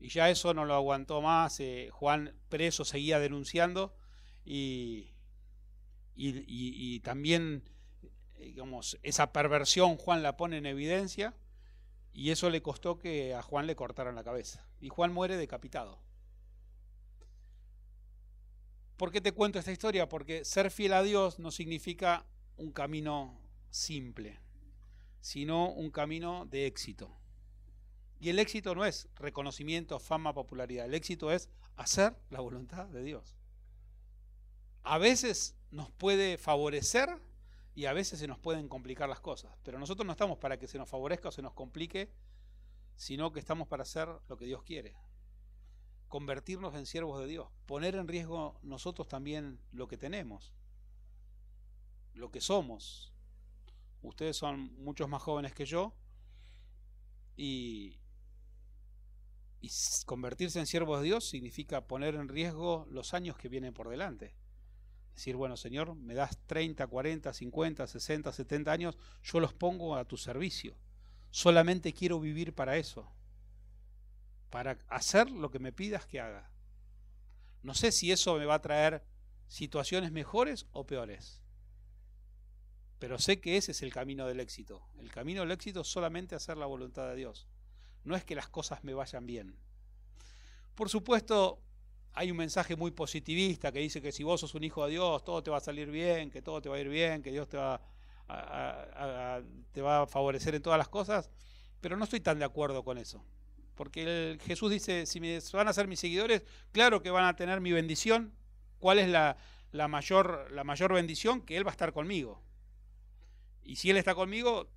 [0.00, 3.96] Y ya eso no lo aguantó más, eh, Juan preso seguía denunciando
[4.44, 5.10] y,
[6.14, 7.64] y también,
[8.36, 11.34] eh, digamos, esa perversión Juan la pone en evidencia
[12.12, 14.66] y eso le costó que a Juan le cortaran la cabeza.
[14.80, 16.00] Y Juan muere decapitado.
[18.96, 20.08] ¿Por qué te cuento esta historia?
[20.08, 23.40] Porque ser fiel a Dios no significa un camino
[23.70, 24.40] simple.
[25.20, 27.10] sino un camino de éxito.
[28.20, 30.86] Y el éxito no es reconocimiento, fama, popularidad.
[30.86, 33.36] El éxito es hacer la voluntad de Dios.
[34.82, 37.20] A veces nos puede favorecer
[37.78, 39.56] y a veces se nos pueden complicar las cosas.
[39.62, 42.10] Pero nosotros no estamos para que se nos favorezca o se nos complique,
[42.96, 44.96] sino que estamos para hacer lo que Dios quiere.
[46.08, 47.46] Convertirnos en siervos de Dios.
[47.66, 50.52] Poner en riesgo nosotros también lo que tenemos,
[52.14, 53.12] lo que somos.
[54.02, 55.94] Ustedes son muchos más jóvenes que yo
[57.36, 58.00] y,
[60.04, 64.34] convertirse en siervos de Dios significa poner en riesgo los años que vienen por delante.
[65.18, 70.04] Decir, bueno, Señor, me das 30, 40, 50, 60, 70 años, yo los pongo a
[70.04, 70.76] tu servicio.
[71.30, 73.10] Solamente quiero vivir para eso.
[74.50, 76.50] Para hacer lo que me pidas que haga.
[77.62, 79.02] No sé si eso me va a traer
[79.48, 81.42] situaciones mejores o peores.
[82.98, 84.86] Pero sé que ese es el camino del éxito.
[84.98, 87.48] El camino del éxito es solamente hacer la voluntad de Dios
[88.08, 89.54] no es que las cosas me vayan bien.
[90.74, 91.60] Por supuesto,
[92.14, 95.24] hay un mensaje muy positivista que dice que si vos sos un hijo de Dios,
[95.24, 97.48] todo te va a salir bien, que todo te va a ir bien, que Dios
[97.48, 97.80] te va
[98.28, 101.30] a, favorecer en todas las cosas,
[101.80, 103.24] pero no estoy tan de acuerdo con eso.
[103.74, 105.20] Porque Jesús dice, si
[105.52, 106.42] van a ser mis seguidores,
[106.72, 108.32] claro que van a tener mi bendición.
[108.80, 109.36] ¿Cuál es la
[109.88, 111.42] mayor bendición?
[111.42, 112.42] Que Él va a estar conmigo.
[113.62, 114.68] Y si Él está conmigo,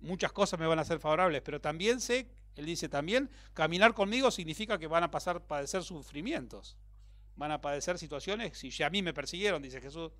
[0.00, 4.30] muchas cosas me van a ser favorables, pero también sé él dice también, caminar conmigo
[4.30, 6.76] significa que van a pasar, padecer sufrimientos,
[7.36, 10.12] van a padecer situaciones, si a mí me persiguieron, dice Jesús,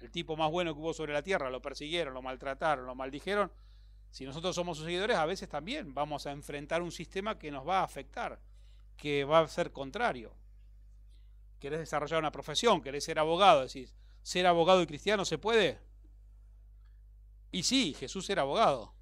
[0.00, 3.52] el tipo más bueno que hubo sobre la tierra, lo persiguieron, lo maltrataron, lo maldijeron,
[4.10, 7.68] si nosotros somos sus seguidores, a veces también vamos a enfrentar un sistema que nos
[7.68, 8.40] va a afectar,
[8.96, 10.34] que va a ser contrario.
[11.60, 12.80] ¿Querés desarrollar una profesión?
[12.80, 13.62] ¿Querés ser abogado?
[13.62, 15.78] Decís, ¿ser abogado y cristiano se puede?
[17.52, 18.95] Y sí, Jesús era abogado.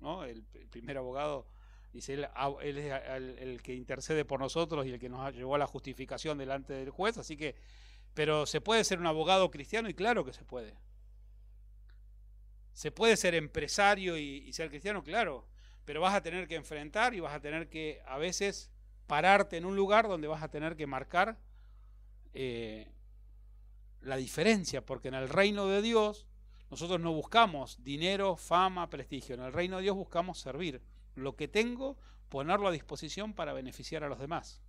[0.00, 1.46] El, primer abogado,
[1.92, 2.28] dice él,
[2.62, 2.92] él es
[3.38, 6.90] el, que intercede por nosotros y el que nos llevó a la justificación delante del
[6.90, 7.56] juez, así que,
[8.14, 10.74] pero se puede ser un abogado cristiano y claro que se puede.
[12.72, 15.48] Se puede ser empresario y, ser cristiano, claro,
[15.84, 18.70] pero vas a tener que enfrentar y vas a tener que a veces
[19.08, 21.38] pararte en un lugar donde vas a tener que marcar
[22.34, 22.92] eh,
[24.00, 26.27] la diferencia, porque en el reino de Dios
[26.70, 29.34] nosotros no buscamos dinero, fama, prestigio.
[29.34, 30.82] En el reino de Dios buscamos servir.
[31.14, 31.96] Lo que tengo,
[32.28, 34.60] ponerlo a disposición para beneficiar a los demás.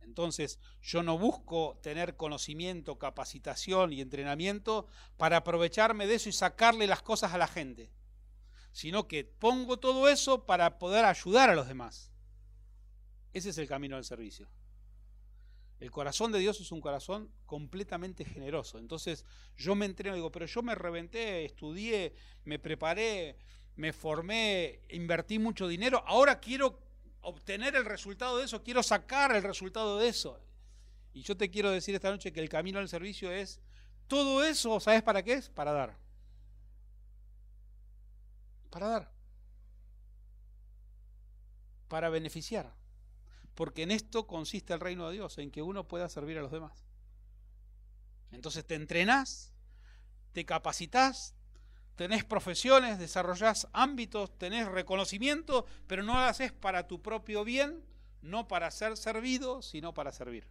[0.00, 6.86] Entonces, yo no busco tener conocimiento, capacitación y entrenamiento para aprovecharme de eso y sacarle
[6.86, 7.90] las cosas a la gente,
[8.72, 12.10] sino que pongo todo eso para poder ayudar a los demás.
[13.32, 14.48] Ese es el camino del servicio.
[15.82, 18.78] El corazón de Dios es un corazón completamente generoso.
[18.78, 19.24] Entonces
[19.56, 22.14] yo me entreno digo, pero yo me reventé, estudié,
[22.44, 23.36] me preparé,
[23.74, 26.78] me formé, invertí mucho dinero, ahora quiero
[27.22, 30.38] obtener el resultado de eso, quiero sacar el resultado de eso.
[31.14, 33.60] Y yo te quiero decir esta noche que el camino al servicio es
[34.06, 35.48] todo eso, ¿sabes para qué es?
[35.48, 35.98] Para dar.
[38.70, 39.12] Para dar.
[41.88, 42.72] Para beneficiar.
[43.54, 46.52] Porque en esto consiste el reino de Dios, en que uno pueda servir a los
[46.52, 46.84] demás.
[48.30, 49.52] Entonces te entrenás,
[50.32, 51.34] te capacitas,
[51.96, 57.84] tenés profesiones, desarrollás ámbitos, tenés reconocimiento, pero no lo haces para tu propio bien,
[58.22, 60.46] no para ser servido, sino para servir.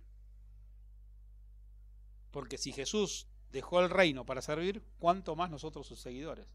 [2.30, 6.48] Porque si Jesús dejó el reino para servir, ¿cuánto más nosotros sus seguidores?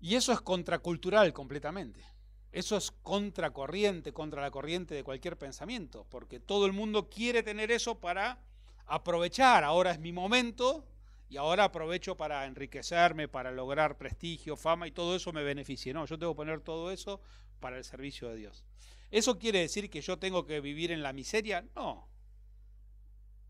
[0.00, 2.04] Y eso es contracultural completamente.
[2.50, 7.70] Eso es contracorriente, contra la corriente de cualquier pensamiento, porque todo el mundo quiere tener
[7.70, 8.38] eso para
[8.86, 9.64] aprovechar.
[9.64, 10.86] Ahora es mi momento
[11.28, 15.92] y ahora aprovecho para enriquecerme, para lograr prestigio, fama y todo eso me beneficie.
[15.92, 17.20] No, yo tengo que poner todo eso
[17.60, 18.64] para el servicio de Dios.
[19.10, 21.66] ¿Eso quiere decir que yo tengo que vivir en la miseria?
[21.76, 22.08] No.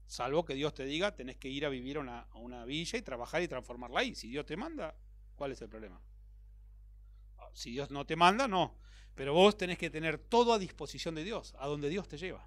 [0.06, 2.98] Salvo que Dios te diga, tenés que ir a vivir a una, a una villa
[2.98, 4.14] y trabajar y transformarla ahí.
[4.14, 4.96] Si Dios te manda,
[5.36, 6.00] ¿cuál es el problema?
[7.52, 8.76] Si Dios no te manda, no.
[9.18, 12.46] Pero vos tenés que tener todo a disposición de Dios, a donde Dios te lleva.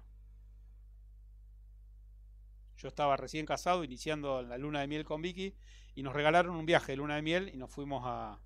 [2.78, 5.54] Yo estaba recién casado, iniciando la luna de miel con Vicky,
[5.94, 8.38] y nos regalaron un viaje de luna de miel y nos fuimos a,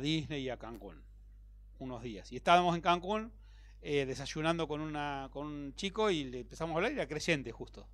[0.00, 1.02] Disney y a Cancún
[1.78, 2.32] unos días.
[2.32, 3.32] Y estábamos en Cancún
[3.82, 7.52] eh, desayunando con, una, con un chico y le empezamos a hablar, y era creyente
[7.52, 7.86] justo.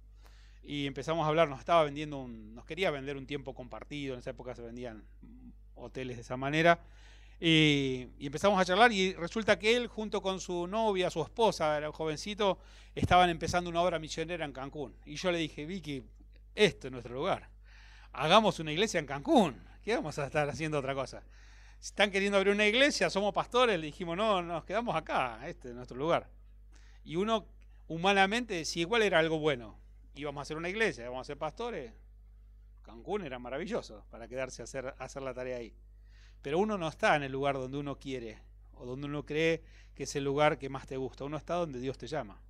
[0.62, 4.20] Y empezamos a hablar, nos estaba vendiendo un, nos quería vender un tiempo compartido, en
[4.20, 5.04] esa época se vendían
[5.74, 6.80] hoteles de esa manera.
[7.38, 11.88] Y, empezamos a charlar y resulta que él junto con su novia, su esposa, era
[11.88, 12.58] un jovencito,
[12.94, 14.96] estaban empezando una obra misionera en Cancún.
[15.04, 16.02] Y yo le dije, Vicky,
[16.54, 17.50] esto es nuestro lugar.
[18.12, 19.62] hagamos una iglesia en Cancún.
[19.82, 21.22] ¿Qué vamos a estar haciendo otra cosa?
[21.78, 25.68] Si están queriendo abrir una iglesia, somos pastores, le dijimos, no, nos quedamos acá, este
[25.68, 26.28] es nuestro lugar.
[27.04, 27.46] Y uno
[27.88, 29.78] humanamente si igual era algo bueno.
[30.14, 31.92] Íbamos a hacer una iglesia, íbamos a ser pastores.
[32.82, 35.74] Cancún era maravilloso para quedarse a hacer, a hacer la tarea ahí.
[36.42, 38.38] Pero uno no está en el lugar donde uno quiere
[38.74, 39.62] o donde uno cree
[39.94, 41.24] que es el lugar que más te gusta.
[41.24, 42.40] Uno está donde Dios te llama.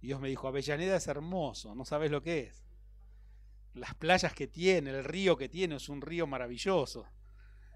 [0.00, 2.62] Y Dios me dijo, Avellaneda es hermoso, no sabes lo que es.
[3.74, 7.06] Las playas que tiene, el río que tiene, es un río maravilloso.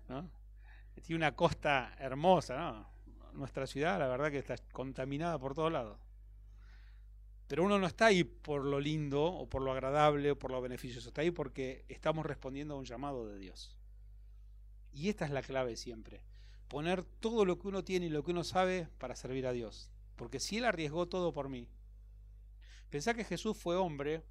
[0.06, 2.86] Tiene una costa hermosa.
[3.32, 5.98] Nuestra ciudad, la verdad que está contaminada por todos lados.
[7.46, 10.60] Pero uno no está ahí por lo lindo o por lo agradable o por lo
[10.60, 13.77] beneficioso, está ahí porque estamos respondiendo a un llamado de Dios.
[14.92, 16.22] Y esta es la clave siempre,
[16.68, 19.90] poner todo lo que uno tiene y lo que uno sabe para servir a Dios.
[20.16, 21.68] Porque si Él arriesgó todo por mí,
[22.90, 24.24] pensá que Jesús fue hombre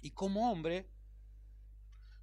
[0.00, 0.86] y como hombre,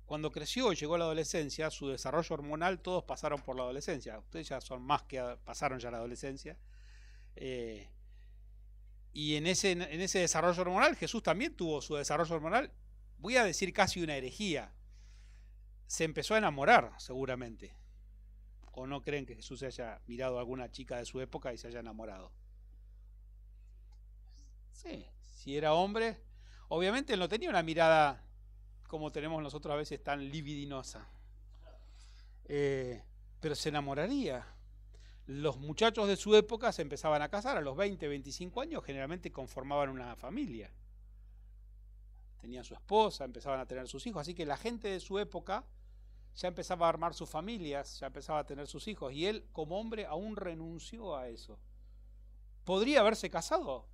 [0.05, 4.19] cuando creció y llegó a la adolescencia, su desarrollo hormonal, todos pasaron por la adolescencia.
[4.19, 6.57] Ustedes ya son más que pasaron ya la adolescencia.
[7.35, 7.87] Eh,
[9.13, 12.71] y en ese, en ese desarrollo hormonal, Jesús también tuvo su desarrollo hormonal,
[13.17, 14.71] voy a decir casi una herejía.
[15.91, 17.75] Se empezó a enamorar, seguramente.
[18.71, 21.67] ¿O no creen que Jesús haya mirado a alguna chica de su época y se
[21.67, 22.31] haya enamorado?
[24.71, 26.21] Sí, si era hombre,
[26.69, 28.23] obviamente no tenía una mirada
[28.87, 31.09] como tenemos nosotros a veces tan libidinosa.
[32.45, 33.03] Eh,
[33.41, 34.47] pero se enamoraría
[35.25, 39.29] los muchachos de su época se empezaban a casar a los 20, 25 años, generalmente
[39.29, 40.71] conformaban una familia.
[42.39, 45.65] Tenían su esposa, empezaban a tener sus hijos, así que la gente de su época
[46.35, 49.79] ya empezaba a armar sus familias, ya empezaba a tener sus hijos, y él como
[49.79, 51.59] hombre aún renunció a eso.
[52.63, 53.87] ¿Podría haberse casado?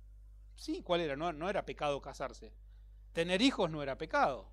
[0.54, 1.16] Sí, ¿cuál era?
[1.16, 2.52] No, no era pecado casarse.
[3.12, 4.52] Tener hijos no era pecado.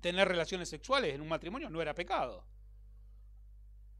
[0.00, 2.46] Tener relaciones sexuales en un matrimonio no era pecado.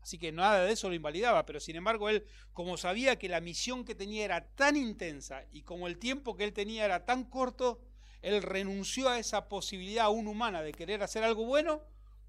[0.02, 3.40] Así que nada de eso lo invalidaba, pero sin embargo él, como sabía que la
[3.40, 7.24] misión que tenía era tan intensa y como el tiempo que él tenía era tan
[7.24, 7.80] corto,
[8.20, 11.82] él renunció a esa posibilidad aún humana de querer hacer algo bueno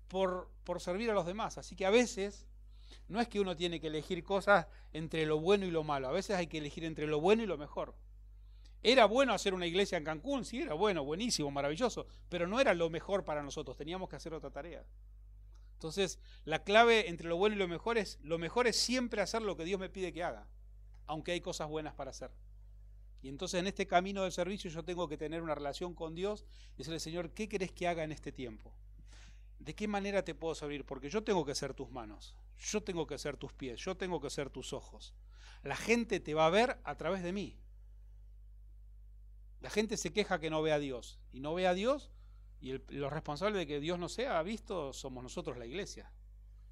[0.07, 1.57] por, servir a los demás.
[1.57, 2.47] Así que a veces
[3.07, 6.11] no es que uno tiene que elegir cosas entre lo bueno y lo malo, a
[6.11, 7.95] veces hay que elegir entre lo bueno y lo mejor.
[8.81, 12.73] Era bueno hacer una iglesia en Cancún, sí, era bueno, buenísimo, maravilloso, pero no era
[12.73, 14.83] lo mejor para nosotros, teníamos que hacer otra tarea.
[15.75, 19.41] Entonces, la clave entre lo bueno y lo mejor es, lo mejor es siempre hacer
[19.41, 20.47] lo que Dios me pide que haga,
[21.07, 22.31] aunque hay cosas buenas para hacer.
[23.23, 26.45] Y entonces en este camino del servicio yo tengo que tener una relación con Dios
[26.75, 28.73] y decirle, Señor, ¿qué querés que haga en este tiempo?
[29.59, 30.85] ¿De qué manera te puedo servir?
[30.85, 34.19] Porque yo tengo que ser tus manos, yo tengo que ser tus pies, yo tengo
[34.19, 35.13] que ser tus ojos.
[35.63, 37.57] La gente te va a ver a través de mí.
[39.61, 41.19] La gente se queja que no ve a Dios.
[41.31, 42.11] Y no ve a Dios
[42.63, 46.09] y los responsables de que Dios no sea visto somos nosotros, la iglesia.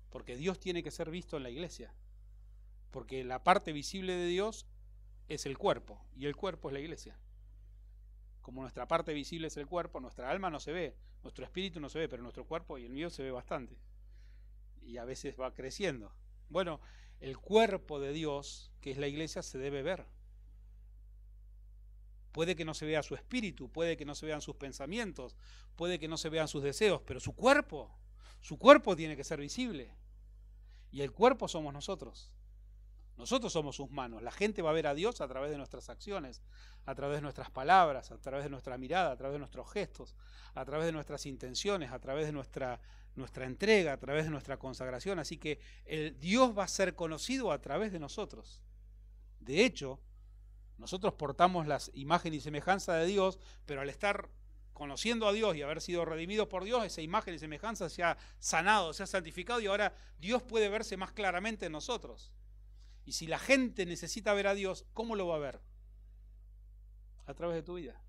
[0.10, 1.94] Porque Dios tiene que ser visto en la iglesia.
[2.92, 4.66] Porque la parte visible de Dios
[5.28, 7.20] es el cuerpo y el cuerpo es la iglesia.
[8.42, 11.90] Como nuestra parte visible es el cuerpo, nuestra alma no se ve, nuestro espíritu no
[11.90, 13.78] se ve, pero nuestro cuerpo y el mío se ve bastante.
[14.82, 16.12] Y a veces va creciendo.
[16.50, 16.82] Bueno,
[17.20, 20.06] el cuerpo de Dios, que es la iglesia, se debe ver.
[22.32, 25.36] Puede que no se vea su espíritu, puede que no se vean sus pensamientos,
[25.76, 27.96] puede que no se vean sus deseos, pero su cuerpo,
[28.40, 29.94] su cuerpo tiene que ser visible.
[30.92, 32.32] Y el cuerpo somos nosotros.
[33.18, 34.22] Nosotros somos sus manos.
[34.22, 36.42] La gente va a ver a Dios a través de nuestras acciones,
[36.86, 40.16] a través de nuestras palabras, a través de nuestra mirada, a través de nuestros gestos,
[40.56, 42.80] a través de nuestras intenciones, a través de nuestra,
[43.46, 45.20] entrega, a través de nuestra consagración.
[45.20, 48.62] Así que el Dios va a ser conocido a través de nosotros.
[49.40, 50.00] De hecho,
[50.78, 54.30] nosotros portamos las imagen y semejanza de Dios, pero al estar
[54.74, 58.18] conociendo a Dios y haber sido redimidos por Dios, esa imagen y semejanza se ha
[58.40, 62.32] sanado, se ha santificado y ahora Dios puede verse más claramente en nosotros.
[63.06, 65.60] Y si la gente necesita ver a Dios, ¿cómo lo va a ver?
[67.26, 68.02] A través de tu vida.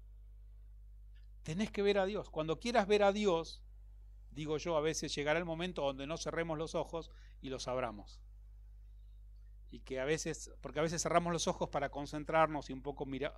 [1.43, 2.31] Tenés que ver a Dios.
[2.31, 3.63] Cuando quieras ver a Dios,
[4.31, 7.11] digo yo, a veces llegará el momento donde no cerremos los ojos
[7.41, 8.21] y los abramos
[9.73, 13.07] y que a veces, porque a veces cerramos los ojos para concentrarnos y un poco
[13.07, 13.35] mirar,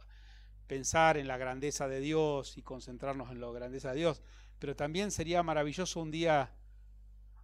[0.67, 4.21] pensar en la grandeza de Dios y concentrarnos en la grandeza de Dios,
[4.59, 6.53] pero también sería maravilloso un día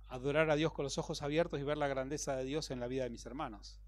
[0.08, 2.88] adorar a Dios con los ojos abiertos y ver la grandeza de Dios en la
[2.88, 3.78] vida de mis hermanos.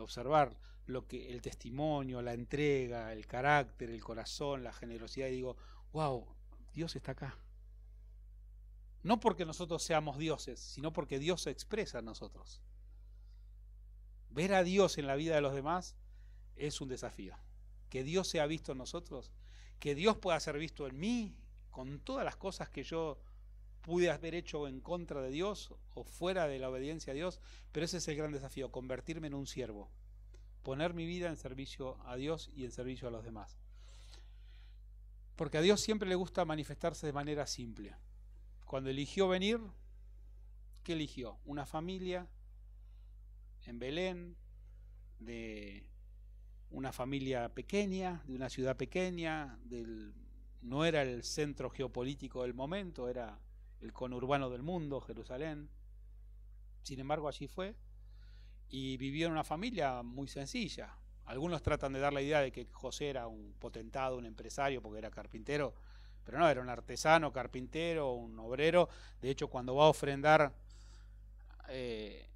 [0.00, 5.56] Observar lo que el testimonio, la entrega, el carácter, el corazón, la generosidad y digo,
[5.92, 6.26] wow,
[6.72, 7.36] Dios está acá.
[9.02, 12.60] No porque nosotros seamos dioses, sino porque Dios se expresa en nosotros.
[14.30, 15.96] Ver a Dios en la vida de los demás
[16.56, 17.36] es un desafío.
[17.88, 19.32] Que Dios sea visto en nosotros,
[19.78, 21.36] que Dios pueda ser visto en mí
[21.70, 23.18] con todas las cosas que yo
[23.86, 27.86] pude haber hecho en contra de Dios o fuera de la obediencia a Dios, pero
[27.86, 29.92] ese es el gran desafío, convertirme en un siervo,
[30.64, 33.56] poner mi vida en servicio a Dios y en servicio a los demás.
[35.36, 37.94] Porque a Dios siempre le gusta manifestarse de manera simple.
[38.64, 39.60] Cuando eligió venir,
[40.82, 41.38] ¿qué eligió?
[41.44, 42.26] Una familia
[43.66, 44.36] en Belén,
[45.20, 45.88] de
[46.70, 49.60] una familia pequeña, de una ciudad pequeña,
[50.62, 53.38] no era el centro geopolítico del momento, era
[53.80, 55.68] el conurbano del mundo, Jerusalén.
[56.82, 57.74] Sin embargo, allí fue
[58.68, 60.96] y vivió en una familia muy sencilla.
[61.24, 64.98] Algunos tratan de dar la idea de que José era un potentado, un empresario, porque
[64.98, 65.74] era carpintero,
[66.24, 68.88] pero no, era un artesano, carpintero, un obrero.
[69.20, 70.54] De hecho, cuando va a ofrendar
[71.68, 72.28] eh,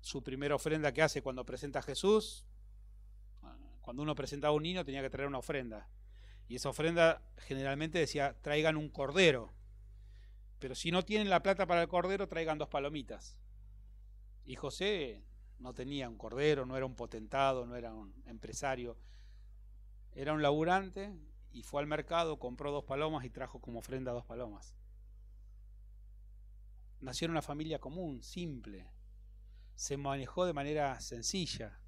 [0.00, 2.44] su primera ofrenda que hace cuando presenta a Jesús,
[3.80, 5.88] cuando uno presentaba a un niño tenía que traer una ofrenda.
[6.48, 9.52] Y esa ofrenda generalmente decía, traigan un cordero.
[10.58, 13.36] Pero si no tienen la plata para el cordero, traigan dos palomitas.
[14.44, 15.24] Y José
[15.58, 18.96] no tenía un cordero, no era un potentado, no era un empresario.
[20.12, 21.12] Era un laburante
[21.52, 24.74] y fue al mercado, compró dos palomas y trajo como ofrenda dos palomas.
[27.00, 28.90] Nació en una familia común, simple.
[29.74, 31.78] Se manejó de manera sencilla.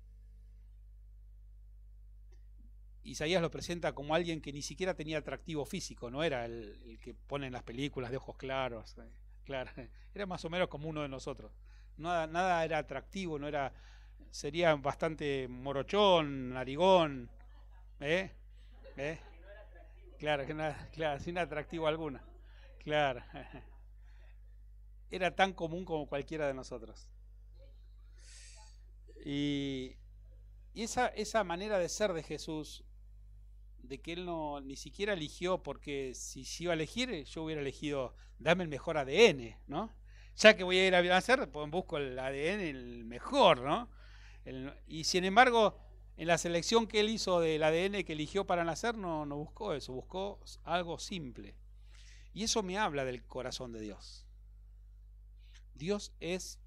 [3.04, 7.14] Isaías lo presenta como alguien que ni siquiera tenía atractivo físico, no era el, que
[7.14, 9.10] pone en las películas de ojos claros, eh,
[9.44, 9.70] claro,
[10.14, 11.52] era más o menos como uno de nosotros.
[11.96, 13.72] Nada, nada era atractivo, no era,
[14.30, 17.30] sería bastante morochón, narigón,
[18.00, 18.30] ¿eh?
[18.96, 19.18] ¿Eh?
[20.18, 20.54] Claro, que
[20.92, 22.22] claro, sin atractivo alguna,
[22.82, 23.22] claro.
[25.10, 27.08] Era tan común como cualquiera de nosotros.
[29.24, 29.96] Y,
[30.74, 32.84] y esa, esa manera de ser de Jesús
[33.82, 38.14] de que él no ni siquiera eligió, porque si, iba a elegir, yo hubiera elegido,
[38.38, 39.92] dame el mejor ADN, ¿no?
[40.36, 43.88] Ya que voy a ir a nacer, pues busco el ADN el mejor, ¿no?
[44.86, 45.78] y sin embargo,
[46.16, 49.74] en la selección que él hizo del ADN que eligió para nacer, no, no buscó
[49.74, 51.54] eso, buscó algo simple.
[52.32, 54.24] Y eso me habla del corazón de Dios.
[55.74, 56.58] Dios es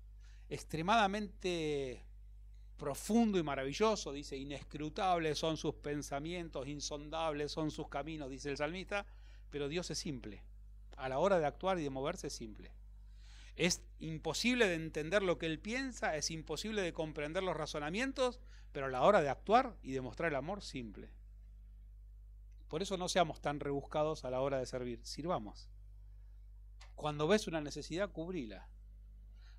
[0.50, 2.06] extremadamente
[2.82, 9.06] profundo y maravilloso, dice, inescrutables son sus pensamientos, insondables son sus caminos, dice el salmista,
[9.52, 10.42] pero Dios es simple.
[10.98, 12.72] A la hora de actuar y de moverse es simple.
[13.56, 18.40] Es imposible de entender lo que Él piensa, es imposible de comprender los razonamientos,
[18.72, 21.12] pero a la hora de actuar y de mostrar el amor, simple.
[22.68, 25.70] Por eso no seamos tan rebuscados a la hora de servir, sirvamos.
[26.96, 28.68] Cuando ves una necesidad, cubrila.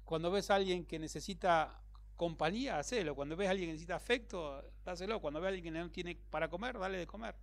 [0.04, 1.78] Cuando ves a alguien que necesita
[2.22, 3.16] compañía, hacelo.
[3.16, 5.20] Cuando ves a alguien que necesita afecto, dáselo.
[5.20, 7.34] Cuando ves a alguien que no tiene para comer, dale de comer.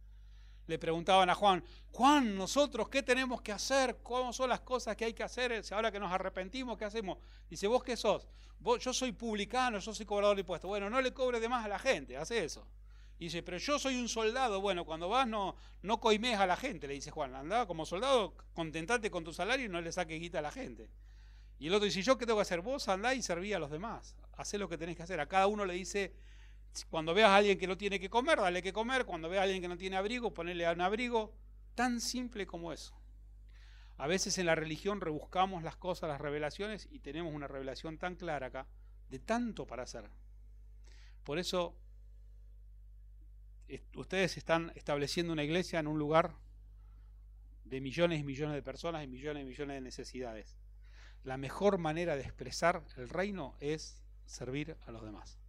[0.67, 1.61] Le preguntaban a Juan,
[1.91, 5.91] Juan, nosotros qué tenemos que hacer, cómo son las cosas que hay que hacer, ahora
[5.91, 7.17] que nos arrepentimos, ¿qué hacemos?
[7.49, 8.25] Dice, ¿vos qué sos?
[8.79, 10.69] yo soy publicano, yo soy cobrador de impuestos.
[10.69, 12.65] Bueno, no le cobre de más a la gente, hace eso.
[13.17, 14.61] dice, pero yo soy un soldado.
[14.61, 17.35] Bueno, cuando vas no, no coimes a la gente, le dice Juan.
[17.35, 20.89] Andaba como soldado, contentate con tu salario y no le saques guita a la gente.
[21.59, 22.61] Y el otro dice, ¿yo qué tengo que hacer?
[22.61, 24.15] Vos andá y serví a los demás.
[24.37, 25.19] Hacé lo que tenés que hacer.
[25.19, 26.15] A cada uno le dice,
[26.89, 29.05] cuando veas a alguien que no tiene que comer, dale que comer.
[29.05, 31.35] Cuando veas a alguien que no tiene abrigo, ponele un abrigo.
[31.75, 32.97] Tan simple como eso.
[33.97, 38.15] A veces en la religión rebuscamos las cosas, las revelaciones, y tenemos una revelación tan
[38.15, 38.65] clara acá,
[39.09, 40.09] de tanto para hacer.
[41.25, 41.75] Por eso
[43.95, 46.37] ustedes están estableciendo una iglesia en un lugar
[47.65, 50.57] de millones y millones de personas y millones y millones de necesidades
[51.23, 55.39] la mejor manera de expresar el reino es servir a los demás.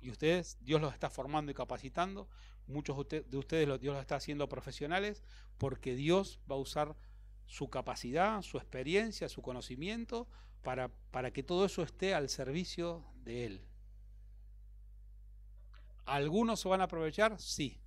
[0.00, 2.28] Y ustedes, Dios los está formando y capacitando.
[2.66, 5.24] Muchos de ustedes Dios los está haciendo profesionales
[5.58, 6.96] porque Dios va a usar
[7.46, 10.28] su capacidad, su experiencia, su conocimiento
[10.62, 13.64] para, para que todo eso esté al servicio de Él.
[16.06, 17.38] ¿Algunos se van a aprovechar?
[17.40, 17.80] Sí.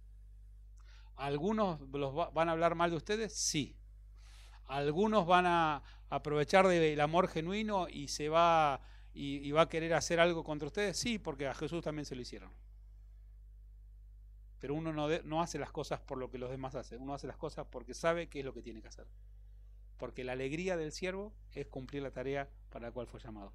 [1.16, 3.34] ¿Algunos los van a hablar mal de ustedes?
[3.34, 3.76] Sí.
[4.68, 8.82] Algunos van a aprovechar del amor genuino y se va
[9.14, 10.98] y, va a querer hacer algo contra ustedes.
[10.98, 12.52] Sí, porque a Jesús también se lo hicieron.
[14.60, 17.02] Pero uno no, hace las cosas por lo que los demás hacen.
[17.02, 19.08] Uno hace las cosas porque sabe qué es lo que tiene que hacer.
[19.98, 23.54] Porque la alegría del siervo es cumplir la tarea para la cual fue llamado.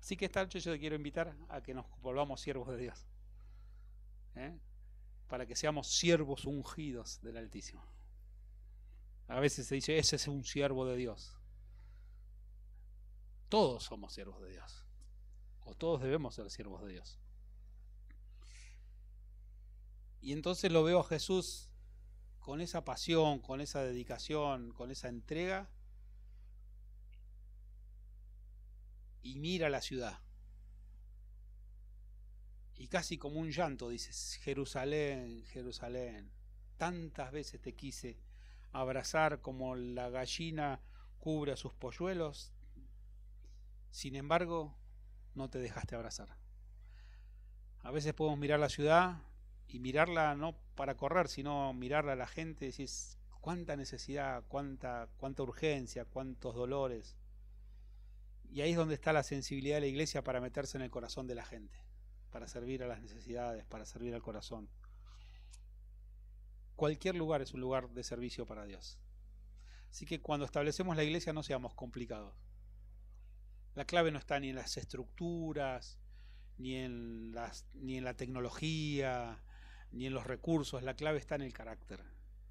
[0.00, 3.06] Así que esta noche yo te quiero invitar a que nos volvamos siervos de Dios.
[4.36, 4.58] ¿eh?
[5.28, 7.84] Para que seamos siervos ungidos del Altísimo.
[9.28, 11.36] A veces se dice, ese es un siervo de Dios.
[13.48, 14.84] Todos somos siervos de Dios.
[15.64, 17.18] O todos debemos ser siervos de Dios.
[20.20, 21.68] Y entonces lo veo a Jesús
[22.40, 25.68] con esa pasión, con esa dedicación, con esa entrega,
[29.22, 30.18] y mira la ciudad.
[32.76, 36.30] Y casi como un llanto dices, Jerusalén, Jerusalén,
[36.78, 38.16] tantas veces te quise
[38.72, 40.80] abrazar como la gallina
[41.18, 42.52] cubre a sus polluelos,
[43.90, 44.76] sin embargo,
[45.34, 46.36] no te dejaste abrazar.
[47.80, 49.22] A veces podemos mirar la ciudad
[49.66, 52.88] y mirarla no para correr, sino mirarla a la gente y decir,
[53.40, 57.16] cuánta necesidad, cuánta, cuánta urgencia, cuántos dolores.
[58.50, 61.26] Y ahí es donde está la sensibilidad de la iglesia para meterse en el corazón
[61.26, 61.78] de la gente,
[62.30, 64.68] para servir a las necesidades, para servir al corazón.
[66.78, 69.00] Cualquier lugar es un lugar de servicio para Dios.
[69.90, 72.32] Así que cuando establecemos la iglesia no seamos complicados.
[73.74, 75.98] La clave no está ni en las estructuras,
[76.56, 79.42] ni en, las, ni en la tecnología,
[79.90, 80.84] ni en los recursos.
[80.84, 82.00] La clave está en el carácter.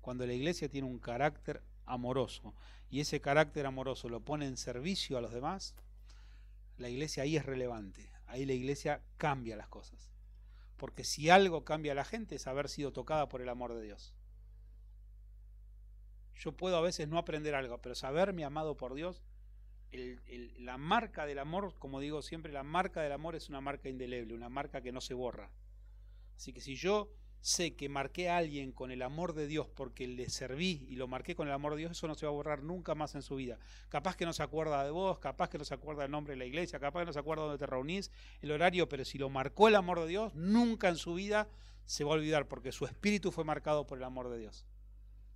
[0.01, 2.53] Cuando la iglesia tiene un carácter amoroso
[2.89, 5.73] y ese carácter amoroso lo pone en servicio a los demás,
[6.78, 8.11] la iglesia ahí es relevante.
[8.25, 10.11] Ahí la iglesia cambia las cosas.
[10.75, 13.84] Porque si algo cambia a la gente es haber sido tocada por el amor de
[13.84, 14.16] Dios.
[16.38, 19.23] Yo puedo a veces no aprender algo, pero saberme amado por Dios,
[20.59, 24.33] la marca del amor, como digo siempre, la marca del amor es una marca indeleble,
[24.33, 25.49] una marca que no se borra.
[26.35, 27.09] Así que si yo
[27.39, 31.07] sé que marqué a alguien con el amor de Dios porque le serví y lo
[31.07, 33.21] marqué con el amor de Dios, eso no se va a borrar nunca más en
[33.21, 33.57] su vida.
[33.89, 36.38] Capaz que no se acuerda de vos, capaz que no se acuerda del nombre de
[36.38, 38.11] la iglesia, capaz que no se acuerda dónde te reunís,
[38.41, 41.47] el horario, pero si lo marcó el amor de Dios, nunca en su vida
[41.85, 44.65] se va a olvidar porque su espíritu fue marcado por el amor de Dios.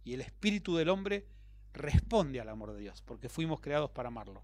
[0.04, 1.28] Y el espíritu del hombre
[1.74, 4.43] responde al amor de Dios, porque fuimos creados para amarlo.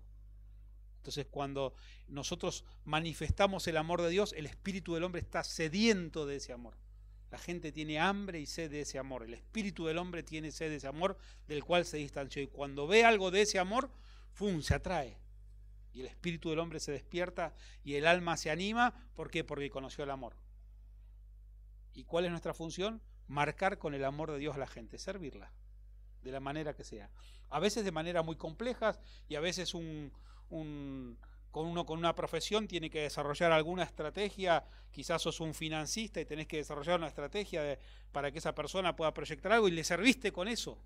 [0.98, 1.74] Entonces cuando
[2.08, 6.76] nosotros manifestamos el amor de Dios, el espíritu del hombre está sediento de ese amor.
[7.32, 9.24] La gente tiene hambre y sed de ese amor.
[9.24, 12.42] El espíritu del hombre tiene sed de ese amor del cual se distanció.
[12.42, 13.90] Y cuando ve algo de ese amor,
[14.34, 14.62] ¡fum!
[14.62, 15.18] se atrae.
[15.94, 17.54] Y el espíritu del hombre se despierta
[17.84, 18.94] y el alma se anima.
[19.16, 19.44] ¿Por qué?
[19.44, 20.36] Porque conoció el amor.
[21.94, 23.02] ¿Y cuál es nuestra función?
[23.28, 25.52] Marcar con el amor de Dios a la gente, servirla,
[26.24, 27.10] de la manera que sea.
[27.50, 30.12] A veces de manera muy complejas y a veces un,
[30.50, 36.26] con uno con una profesión tiene que desarrollar alguna estrategia, quizás sos un financista y
[36.26, 37.78] tenés que desarrollar una estrategia
[38.12, 40.82] para que esa persona pueda proyectar algo y le serviste con eso.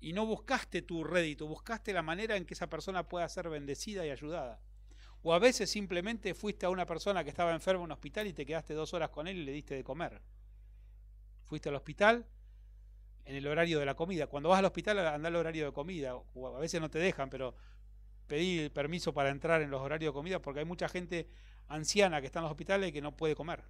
[0.00, 4.04] Y no buscaste tu rédito, buscaste la manera en que esa persona pueda ser bendecida
[4.06, 4.60] y ayudada.
[5.22, 8.34] O a veces simplemente fuiste a una persona que estaba enferma en un hospital y
[8.34, 10.20] te quedaste dos horas con él y le diste de comer
[11.44, 12.26] fuiste al hospital
[13.24, 14.26] en el horario de la comida.
[14.26, 16.12] Cuando vas al hospital, anda al horario de comida.
[16.12, 17.54] a veces no te dejan, pero
[18.26, 21.28] pedí permiso para entrar en los horarios de comida porque hay mucha gente
[21.68, 23.64] anciana que está en los hospitales y que no puede comer.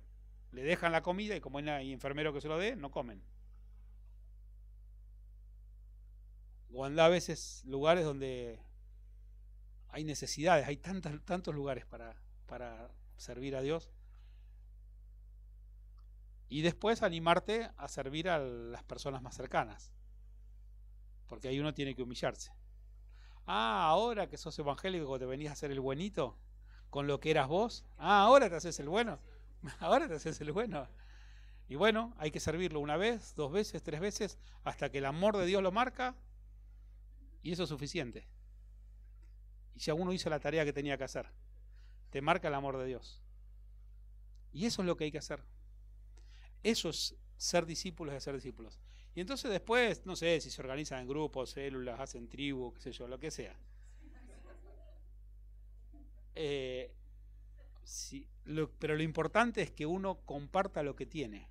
[0.53, 3.23] Le dejan la comida y como hay enfermero que se lo dé, no comen.
[6.73, 8.61] O anda a veces lugares donde
[9.89, 12.17] hay necesidades, hay tantos, tantos lugares para,
[12.47, 13.93] para servir a Dios
[16.49, 19.93] y después animarte a servir a las personas más cercanas.
[21.27, 22.53] Porque ahí uno tiene que humillarse.
[23.47, 26.39] Ah, ahora que sos evangélico te venías a hacer el buenito
[26.91, 27.85] con lo que eras vos.
[27.99, 29.19] Ah, ahora te haces el bueno.
[29.81, 30.87] Ahora te haces el bueno.
[31.69, 35.39] Y bueno, hay que servirlo una vez, dos veces, tres veces, hasta que el amor
[35.39, 36.15] de Dios lo marca.
[37.43, 38.29] Y eso es suficiente.
[39.75, 41.27] Y ya uno hizo la tarea que tenía que hacer.
[42.11, 43.23] Te marca el amor de Dios.
[44.53, 45.43] Y eso es lo que hay que hacer.
[46.65, 48.81] Eso es ser discípulos de ser discípulos.
[49.15, 52.93] Y entonces después, no sé, si se organizan en grupos, células, hacen tribu, qué sé
[52.93, 53.55] yo, lo que sea.
[56.35, 56.93] Eh,
[58.81, 61.49] pero lo importante es que uno comparta lo que tiene,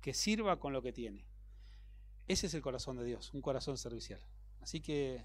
[0.00, 1.26] que sirva con lo que tiene.
[2.28, 4.20] Ese es el corazón de Dios, un corazón servicial.
[4.60, 5.24] Así que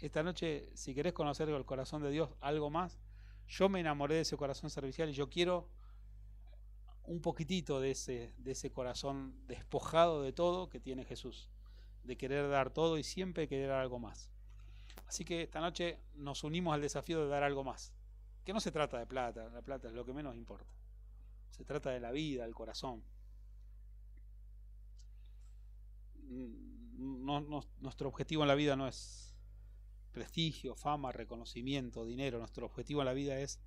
[0.00, 2.98] esta noche, si querés conocer el corazón de Dios, algo más,
[3.48, 5.68] yo me enamoré de ese corazón servicial y yo quiero
[7.06, 11.50] un poquitito de ese, de ese corazón despojado de todo que tiene Jesús,
[12.04, 14.30] de querer dar todo y siempre querer algo más.
[15.06, 17.92] Así que esta noche nos unimos al desafío de dar algo más,
[18.44, 20.70] que no se trata de plata, la plata es lo que menos importa,
[21.50, 23.02] se trata de la vida, el corazón.
[26.98, 29.34] nuestro objetivo en la vida no es
[30.12, 33.60] prestigio, fama, reconocimiento, dinero, nuestro objetivo en la vida es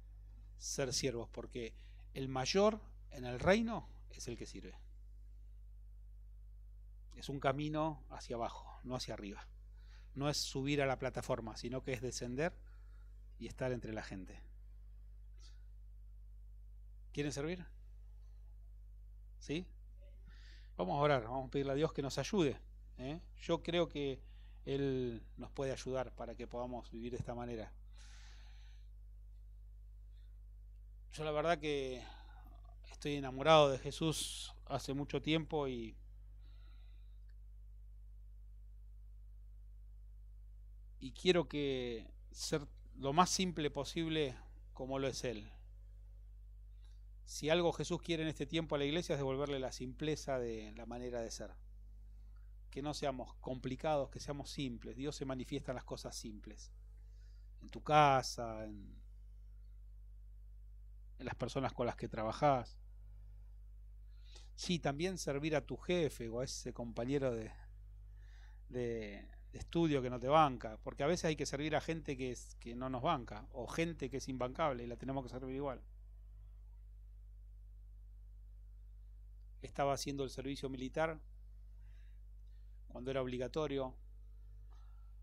[0.57, 1.73] ser siervos, porque
[2.13, 2.81] el mayor
[3.11, 4.75] en el reino es el que sirve.
[7.15, 9.47] Es un camino hacia abajo, no hacia arriba.
[10.15, 12.53] No es subir a la plataforma, sino que es descender
[13.37, 14.41] y estar entre la gente.
[17.11, 17.65] ¿Quieren servir?
[19.39, 19.67] ¿Sí?
[20.77, 22.59] Vamos a orar, vamos a pedirle a Dios que nos ayude.
[22.97, 23.21] ¿eh?
[23.41, 24.21] Yo creo que
[24.65, 27.73] Él nos puede ayudar para que podamos vivir de esta manera.
[31.11, 32.01] Yo la verdad que
[32.99, 35.95] estoy enamorado de Jesús hace mucho tiempo y
[40.99, 44.35] y quiero que ser lo más simple posible
[44.73, 45.49] como lo es Él.
[47.23, 50.73] Si algo Jesús quiere en este tiempo a la iglesia es devolverle la simpleza de
[50.73, 51.51] la manera de ser.
[52.69, 54.97] Que no seamos complicados, que seamos simples.
[54.97, 56.73] Dios se manifiesta en las cosas simples.
[57.61, 58.93] En tu casa, en,
[61.17, 62.77] en las personas con las que trabajas.
[64.59, 67.49] Sí, también servir a tu jefe o a ese compañero de,
[68.67, 72.37] de, estudio que no te banca, porque a veces hay que servir a gente que,
[72.59, 75.81] que no nos banca, o gente que es imbancable y la tenemos que servir igual.
[79.61, 81.21] Estaba haciendo el servicio militar
[82.89, 83.95] cuando era obligatorio,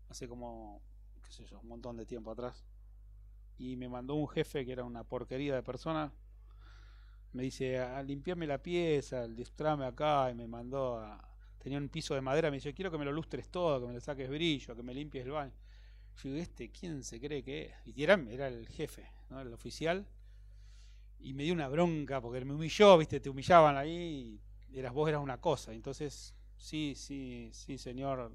[0.09, 0.81] hace como,
[1.23, 2.65] qué sé yo, un montón de tiempo atrás,
[3.59, 6.11] y me mandó un jefe que era una porquería de persona,
[7.33, 11.27] me dice, a limpiarme la pieza, distrame acá, y me mandó a,
[11.59, 13.93] tenía un piso de madera, me dice, quiero que me lo lustres todo, que me
[13.93, 15.53] lo saques brillo, que me limpies el baño.
[16.23, 17.73] Yo ¿este quién se cree que es?
[17.95, 20.07] Y era, el jefe, el oficial.
[21.19, 25.07] Y me dio una bronca porque me humilló, viste, te humillaban ahí y eras vos
[25.09, 25.73] eras una cosa.
[25.73, 28.31] Entonces, sí, sí, sí, señor.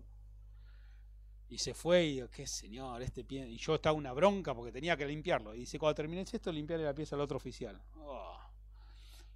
[1.48, 3.48] Y se fue y digo, qué señor, este pie.
[3.48, 5.54] Y yo estaba una bronca porque tenía que limpiarlo.
[5.54, 7.80] Y dice, cuando terminé esto, limpiarle la pieza al otro oficial.
[7.96, 8.38] Oh.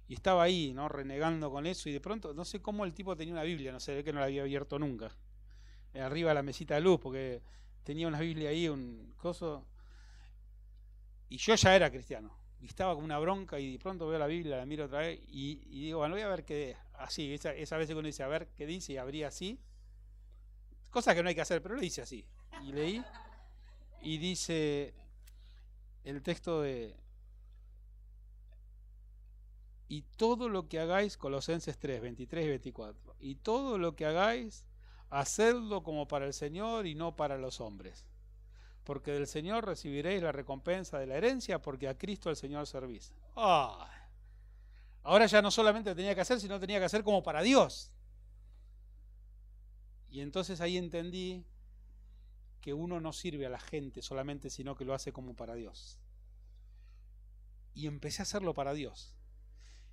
[0.07, 0.87] Y estaba ahí, ¿no?
[0.87, 3.79] Renegando con eso y de pronto, no sé cómo el tipo tenía una Biblia, no
[3.79, 5.11] sé, ve que no la había abierto nunca.
[5.93, 7.41] Eh, arriba de la mesita de luz, porque
[7.83, 9.65] tenía una Biblia ahí, un coso.
[11.29, 12.37] Y yo ya era cristiano.
[12.61, 15.19] Y estaba con una bronca y de pronto veo la Biblia, la miro otra vez
[15.27, 18.27] y, digo, bueno, voy a ver qué, así, esa, esa vez que uno dice, a
[18.27, 19.59] ver qué dice y abría así.
[20.89, 22.25] Cosa que no hay que hacer, pero lo dice así.
[22.63, 23.03] Y leí
[24.01, 24.93] y dice
[26.03, 26.95] el texto de
[29.87, 34.65] y todo lo que hagáis, Colosenses 3, 23 y 24, y todo lo que hagáis,
[35.09, 38.05] hacedlo como para el Señor y no para los hombres.
[38.83, 43.13] Porque del Señor recibiréis la recompensa de la herencia, porque a Cristo el Señor servís.
[43.35, 47.91] Ahora ya no solamente tenía que hacer, sino tenía que hacer como para Dios.
[50.09, 51.45] Y entonces ahí entendí
[52.61, 55.99] que uno no sirve a la gente solamente, sino que lo hace como para Dios.
[57.73, 59.16] Y empecé a hacerlo para Dios.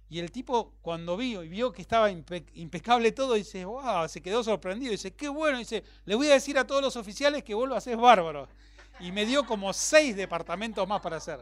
[0.08, 4.44] Y el tipo, cuando vio y vio que estaba impecable todo, dice, wow, se quedó
[4.44, 4.92] sorprendido.
[4.92, 5.58] Dice, qué bueno.
[5.58, 8.48] Dice, le voy a decir a todos los oficiales que vos lo haces bárbaro.
[9.00, 11.40] Y me dio como seis departamentos más para hacer.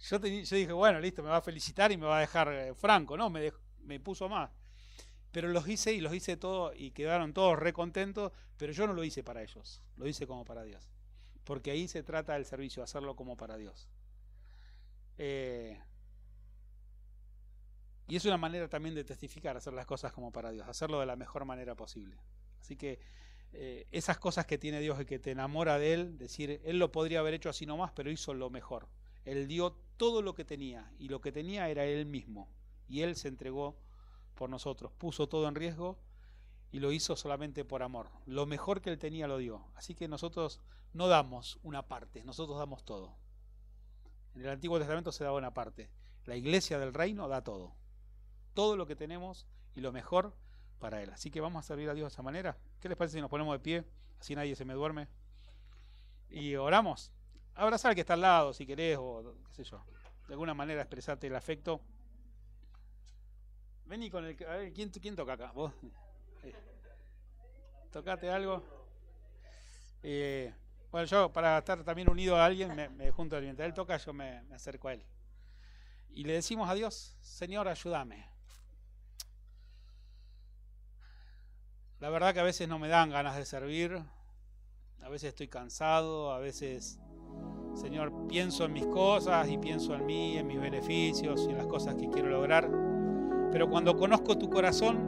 [0.00, 3.16] Yo, dije, bueno, listo, me va a felicitar y me va a dejar eh, franco.
[3.16, 3.52] No, me,
[3.84, 4.50] me puso más.
[5.32, 9.04] Pero los hice y los hice todos y quedaron todos recontentos, pero yo no lo
[9.04, 10.88] hice para ellos, lo hice como para Dios.
[11.44, 13.88] Porque ahí se trata del servicio, hacerlo como para Dios.
[15.18, 15.78] Eh,
[18.08, 21.06] y es una manera también de testificar, hacer las cosas como para Dios, hacerlo de
[21.06, 22.16] la mejor manera posible.
[22.60, 23.00] Así que
[23.52, 26.92] eh, esas cosas que tiene Dios y que te enamora de Él, decir, Él lo
[26.92, 28.88] podría haber hecho así nomás, pero hizo lo mejor.
[29.24, 32.48] Él dio todo lo que tenía y lo que tenía era Él mismo.
[32.86, 33.76] Y Él se entregó
[34.36, 35.98] por nosotros, puso todo en riesgo
[36.70, 38.10] y lo hizo solamente por amor.
[38.24, 39.66] Lo mejor que Él tenía lo dio.
[39.74, 40.60] Así que nosotros
[40.92, 43.16] no damos una parte, nosotros damos todo.
[44.36, 45.90] En el Antiguo Testamento se daba una parte.
[46.24, 47.74] La iglesia del reino da todo
[48.56, 49.46] todo lo que tenemos
[49.76, 50.34] y lo mejor
[50.80, 51.10] para Él.
[51.10, 52.56] Así que vamos a servir a Dios de esa manera.
[52.80, 53.84] ¿Qué les parece si nos ponemos de pie?
[54.18, 55.06] Así nadie se me duerme.
[56.28, 57.12] Y oramos.
[57.54, 59.84] Abrazar al que está al lado, si querés, o qué sé yo.
[60.26, 61.80] De alguna manera expresarte el afecto.
[63.84, 64.36] Vení con el...
[64.46, 65.52] A ver, ¿quién, quién toca acá?
[65.52, 65.72] ¿Vos?
[67.92, 68.62] ¿Tocate algo?
[70.02, 70.52] Eh,
[70.90, 74.12] bueno, yo para estar también unido a alguien, me, junto a Mientras él toca, yo
[74.12, 75.04] me acerco a él.
[76.10, 78.35] Y le decimos a Dios, Señor, ayúdame.
[81.98, 83.98] La verdad que a veces no me dan ganas de servir,
[85.02, 87.00] a veces estoy cansado, a veces,
[87.74, 91.66] Señor, pienso en mis cosas y pienso en mí, en mis beneficios y en las
[91.66, 92.70] cosas que quiero lograr.
[93.50, 94.98] Pero cuando conozco tu corazón,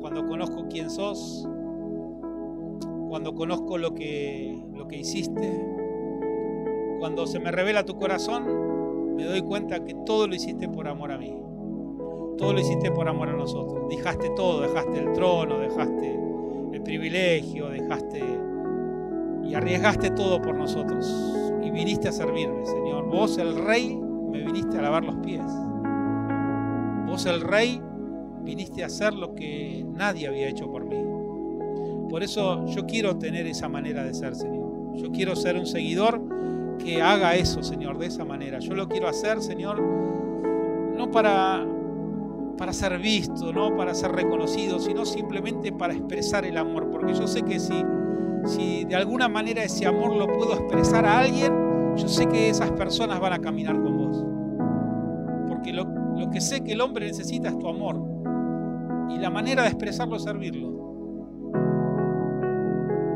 [0.00, 1.46] cuando conozco quién sos,
[3.10, 5.62] cuando conozco lo que, lo que hiciste,
[7.00, 11.12] cuando se me revela tu corazón, me doy cuenta que todo lo hiciste por amor
[11.12, 11.44] a mí.
[12.38, 13.88] Todo lo hiciste por amor a nosotros.
[13.88, 16.18] Dejaste todo, dejaste el trono, dejaste
[16.72, 18.22] el privilegio, dejaste
[19.44, 21.06] y arriesgaste todo por nosotros.
[21.62, 23.06] Y viniste a servirme, Señor.
[23.06, 25.42] Vos, el Rey, me viniste a lavar los pies.
[27.06, 27.80] Vos, el Rey,
[28.42, 31.02] viniste a hacer lo que nadie había hecho por mí.
[32.08, 34.94] Por eso yo quiero tener esa manera de ser, Señor.
[34.94, 36.20] Yo quiero ser un seguidor
[36.78, 38.58] que haga eso, Señor, de esa manera.
[38.58, 41.66] Yo lo quiero hacer, Señor, no para,
[42.56, 46.90] para ser visto, no para ser reconocido, sino simplemente para expresar el amor.
[46.90, 47.84] Porque yo sé que si,
[48.44, 51.52] si de alguna manera ese amor lo puedo expresar a alguien,
[51.96, 54.24] yo sé que esas personas van a caminar con vos.
[55.48, 58.02] Porque lo, lo que sé que el hombre necesita es tu amor.
[59.10, 60.74] Y la manera de expresarlo es servirlo.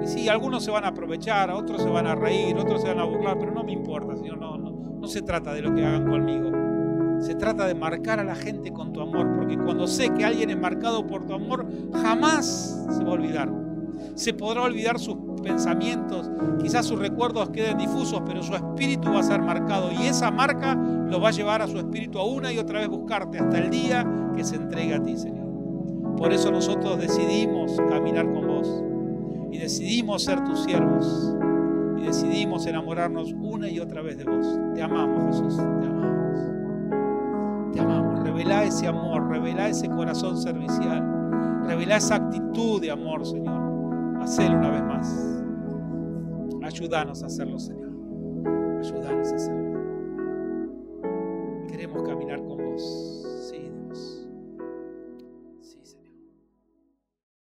[0.03, 3.01] Y sí, algunos se van a aprovechar, otros se van a reír, otros se van
[3.01, 4.39] a burlar, pero no me importa, Señor.
[4.39, 6.67] No, no, no se trata de lo que hagan conmigo.
[7.20, 10.50] Se trata de marcar a la gente con tu amor, porque cuando sé que alguien
[10.50, 13.50] es marcado por tu amor, jamás se va a olvidar.
[14.14, 19.22] Se podrá olvidar sus pensamientos, quizás sus recuerdos queden difusos, pero su espíritu va a
[19.22, 22.58] ser marcado y esa marca lo va a llevar a su espíritu a una y
[22.58, 24.06] otra vez buscarte hasta el día
[24.36, 25.48] que se entregue a ti, Señor.
[26.16, 28.84] Por eso nosotros decidimos caminar con vos
[29.52, 31.36] y decidimos ser tus siervos
[31.98, 34.46] y decidimos enamorarnos una y otra vez de vos.
[34.74, 36.17] Te amamos, Jesús, te amamos.
[37.79, 38.22] Amamos.
[38.24, 44.22] Revela ese amor, revela ese corazón servicial, revela esa actitud de amor, Señor.
[44.22, 45.45] Hacelo una vez más.
[46.62, 47.91] Ayúdanos a hacerlo, Señor.
[48.81, 49.68] Ayúdanos a hacerlo.
[51.68, 53.28] Queremos caminar con vos.